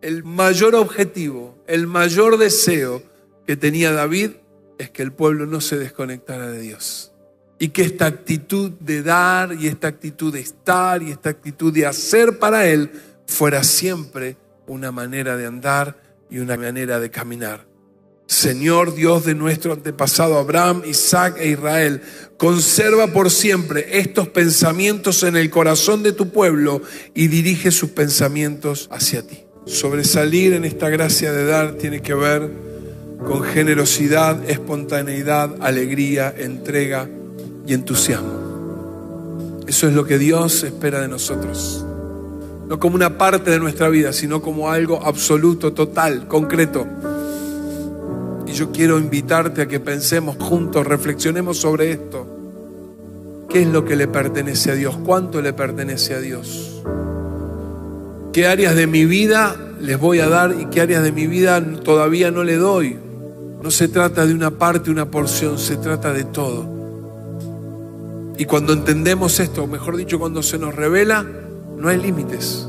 El 0.02 0.24
mayor 0.24 0.74
objetivo, 0.74 1.58
el 1.66 1.86
mayor 1.86 2.38
deseo 2.38 3.02
que 3.46 3.56
tenía 3.56 3.92
David 3.92 4.30
es 4.78 4.90
que 4.90 5.02
el 5.02 5.12
pueblo 5.12 5.44
no 5.44 5.60
se 5.60 5.78
desconectara 5.78 6.50
de 6.50 6.60
Dios. 6.60 7.12
Y 7.58 7.68
que 7.68 7.82
esta 7.82 8.06
actitud 8.06 8.70
de 8.80 9.02
dar 9.02 9.52
y 9.52 9.66
esta 9.66 9.88
actitud 9.88 10.32
de 10.32 10.40
estar 10.40 11.02
y 11.02 11.10
esta 11.10 11.28
actitud 11.28 11.70
de 11.72 11.84
hacer 11.84 12.38
para 12.38 12.66
Él 12.66 12.90
fuera 13.26 13.62
siempre 13.62 14.38
una 14.66 14.90
manera 14.90 15.36
de 15.36 15.44
andar 15.44 16.00
y 16.30 16.38
una 16.38 16.56
manera 16.56 16.98
de 16.98 17.10
caminar. 17.10 17.66
Señor 18.26 18.94
Dios 18.94 19.26
de 19.26 19.34
nuestro 19.34 19.74
antepasado 19.74 20.38
Abraham, 20.38 20.82
Isaac 20.86 21.36
e 21.38 21.48
Israel, 21.48 22.00
conserva 22.38 23.08
por 23.08 23.30
siempre 23.30 23.98
estos 23.98 24.28
pensamientos 24.28 25.24
en 25.24 25.36
el 25.36 25.50
corazón 25.50 26.02
de 26.02 26.12
tu 26.12 26.30
pueblo 26.30 26.80
y 27.12 27.26
dirige 27.26 27.70
sus 27.70 27.90
pensamientos 27.90 28.88
hacia 28.90 29.26
ti. 29.26 29.49
Sobresalir 29.66 30.54
en 30.54 30.64
esta 30.64 30.88
gracia 30.88 31.32
de 31.32 31.44
dar 31.44 31.72
tiene 31.72 32.02
que 32.02 32.14
ver 32.14 32.50
con 33.24 33.42
generosidad, 33.42 34.48
espontaneidad, 34.48 35.56
alegría, 35.60 36.34
entrega 36.36 37.08
y 37.66 37.74
entusiasmo. 37.74 39.60
Eso 39.66 39.86
es 39.86 39.94
lo 39.94 40.04
que 40.04 40.18
Dios 40.18 40.62
espera 40.62 41.00
de 41.00 41.08
nosotros. 41.08 41.84
No 42.68 42.78
como 42.78 42.96
una 42.96 43.18
parte 43.18 43.50
de 43.50 43.58
nuestra 43.58 43.88
vida, 43.88 44.12
sino 44.12 44.40
como 44.40 44.70
algo 44.70 45.04
absoluto, 45.04 45.72
total, 45.72 46.26
concreto 46.28 46.86
y 48.50 48.52
yo 48.52 48.72
quiero 48.72 48.98
invitarte 48.98 49.62
a 49.62 49.68
que 49.68 49.78
pensemos 49.78 50.36
juntos, 50.36 50.84
reflexionemos 50.84 51.58
sobre 51.58 51.92
esto. 51.92 52.26
¿Qué 53.48 53.62
es 53.62 53.68
lo 53.68 53.84
que 53.84 53.94
le 53.94 54.08
pertenece 54.08 54.72
a 54.72 54.74
Dios? 54.74 54.96
¿Cuánto 55.04 55.40
le 55.40 55.52
pertenece 55.52 56.14
a 56.14 56.20
Dios? 56.20 56.82
¿Qué 58.32 58.46
áreas 58.46 58.76
de 58.76 58.86
mi 58.86 59.04
vida 59.06 59.56
les 59.80 59.98
voy 59.98 60.20
a 60.20 60.28
dar 60.28 60.54
y 60.58 60.66
qué 60.66 60.80
áreas 60.80 61.02
de 61.02 61.10
mi 61.10 61.26
vida 61.26 61.60
todavía 61.82 62.30
no 62.30 62.44
le 62.44 62.56
doy? 62.56 62.96
No 63.60 63.70
se 63.70 63.88
trata 63.88 64.24
de 64.24 64.32
una 64.34 64.52
parte, 64.52 64.90
una 64.90 65.10
porción, 65.10 65.58
se 65.58 65.76
trata 65.76 66.12
de 66.12 66.24
todo. 66.24 66.64
Y 68.38 68.44
cuando 68.44 68.72
entendemos 68.72 69.40
esto, 69.40 69.66
mejor 69.66 69.96
dicho, 69.96 70.18
cuando 70.18 70.42
se 70.42 70.58
nos 70.58 70.74
revela, 70.74 71.26
no 71.76 71.88
hay 71.88 71.98
límites. 71.98 72.66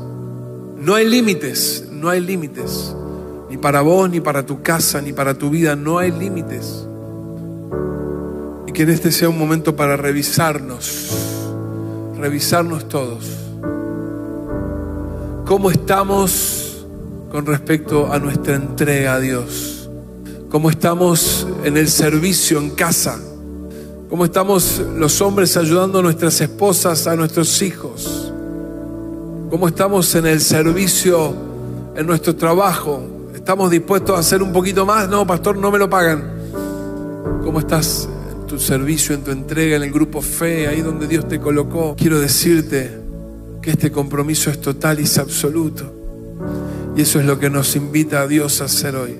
No 0.78 0.94
hay 0.96 1.08
límites, 1.08 1.88
no 1.90 2.08
hay 2.08 2.20
límites. 2.20 2.94
Ni 3.48 3.56
para 3.56 3.82
vos, 3.82 4.10
ni 4.10 4.20
para 4.20 4.44
tu 4.44 4.62
casa, 4.62 5.00
ni 5.00 5.12
para 5.12 5.34
tu 5.34 5.48
vida. 5.48 5.76
No 5.76 5.98
hay 5.98 6.10
límites. 6.10 6.86
Y 8.66 8.72
que 8.72 8.82
en 8.82 8.90
este 8.90 9.12
sea 9.12 9.28
un 9.28 9.38
momento 9.38 9.76
para 9.76 9.96
revisarnos. 9.96 11.16
Revisarnos 12.18 12.88
todos. 12.88 13.41
¿Cómo 15.44 15.70
estamos 15.70 16.86
con 17.30 17.44
respecto 17.46 18.12
a 18.12 18.18
nuestra 18.18 18.54
entrega 18.54 19.14
a 19.14 19.20
Dios? 19.20 19.90
¿Cómo 20.48 20.70
estamos 20.70 21.46
en 21.64 21.76
el 21.76 21.88
servicio 21.88 22.58
en 22.58 22.70
casa? 22.70 23.18
¿Cómo 24.08 24.24
estamos 24.24 24.80
los 24.96 25.20
hombres 25.20 25.56
ayudando 25.56 25.98
a 25.98 26.02
nuestras 26.02 26.40
esposas, 26.40 27.06
a 27.08 27.16
nuestros 27.16 27.60
hijos? 27.60 28.32
¿Cómo 29.50 29.66
estamos 29.66 30.14
en 30.14 30.26
el 30.26 30.40
servicio 30.40 31.34
en 31.96 32.06
nuestro 32.06 32.36
trabajo? 32.36 33.02
¿Estamos 33.34 33.70
dispuestos 33.70 34.16
a 34.16 34.20
hacer 34.20 34.42
un 34.42 34.52
poquito 34.52 34.86
más? 34.86 35.08
No, 35.08 35.26
pastor, 35.26 35.56
no 35.56 35.72
me 35.72 35.78
lo 35.78 35.90
pagan. 35.90 36.22
¿Cómo 37.42 37.58
estás 37.58 38.08
en 38.30 38.46
tu 38.46 38.60
servicio, 38.60 39.14
en 39.14 39.24
tu 39.24 39.32
entrega, 39.32 39.76
en 39.76 39.82
el 39.82 39.90
grupo 39.90 40.22
fe, 40.22 40.68
ahí 40.68 40.82
donde 40.82 41.08
Dios 41.08 41.26
te 41.26 41.40
colocó? 41.40 41.96
Quiero 41.98 42.20
decirte 42.20 43.01
que 43.62 43.70
este 43.70 43.92
compromiso 43.92 44.50
es 44.50 44.60
total 44.60 44.98
y 44.98 45.04
es 45.04 45.18
absoluto. 45.18 45.84
Y 46.96 47.02
eso 47.02 47.20
es 47.20 47.26
lo 47.26 47.38
que 47.38 47.48
nos 47.48 47.74
invita 47.76 48.20
a 48.20 48.26
Dios 48.26 48.60
a 48.60 48.64
hacer 48.64 48.96
hoy. 48.96 49.18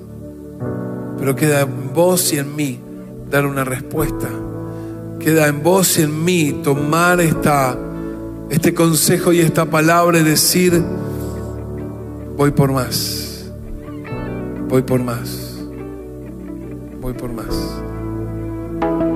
Pero 1.19 1.37
queda 1.37 1.61
en 1.61 1.95
vos 1.95 2.33
y 2.33 2.39
en 2.39 2.55
mí 2.55 2.81
dar 3.31 3.47
una 3.47 3.65
respuesta. 3.65 4.29
Queda 5.21 5.47
en 5.47 5.63
vos 5.63 5.99
y 5.99 6.03
en 6.03 6.25
mí 6.25 6.61
tomar 6.65 7.21
esta, 7.21 7.79
este 8.51 8.75
consejo 8.75 9.33
y 9.33 9.39
esta 9.39 9.65
palabra 9.67 10.19
y 10.19 10.25
decir, 10.25 10.83
voy 12.37 12.51
por 12.51 12.73
más. 12.73 13.51
Voy 14.69 14.83
por 14.83 15.01
más. 15.01 15.57
Voy 17.01 17.13
por 17.13 17.33
más. 17.33 19.12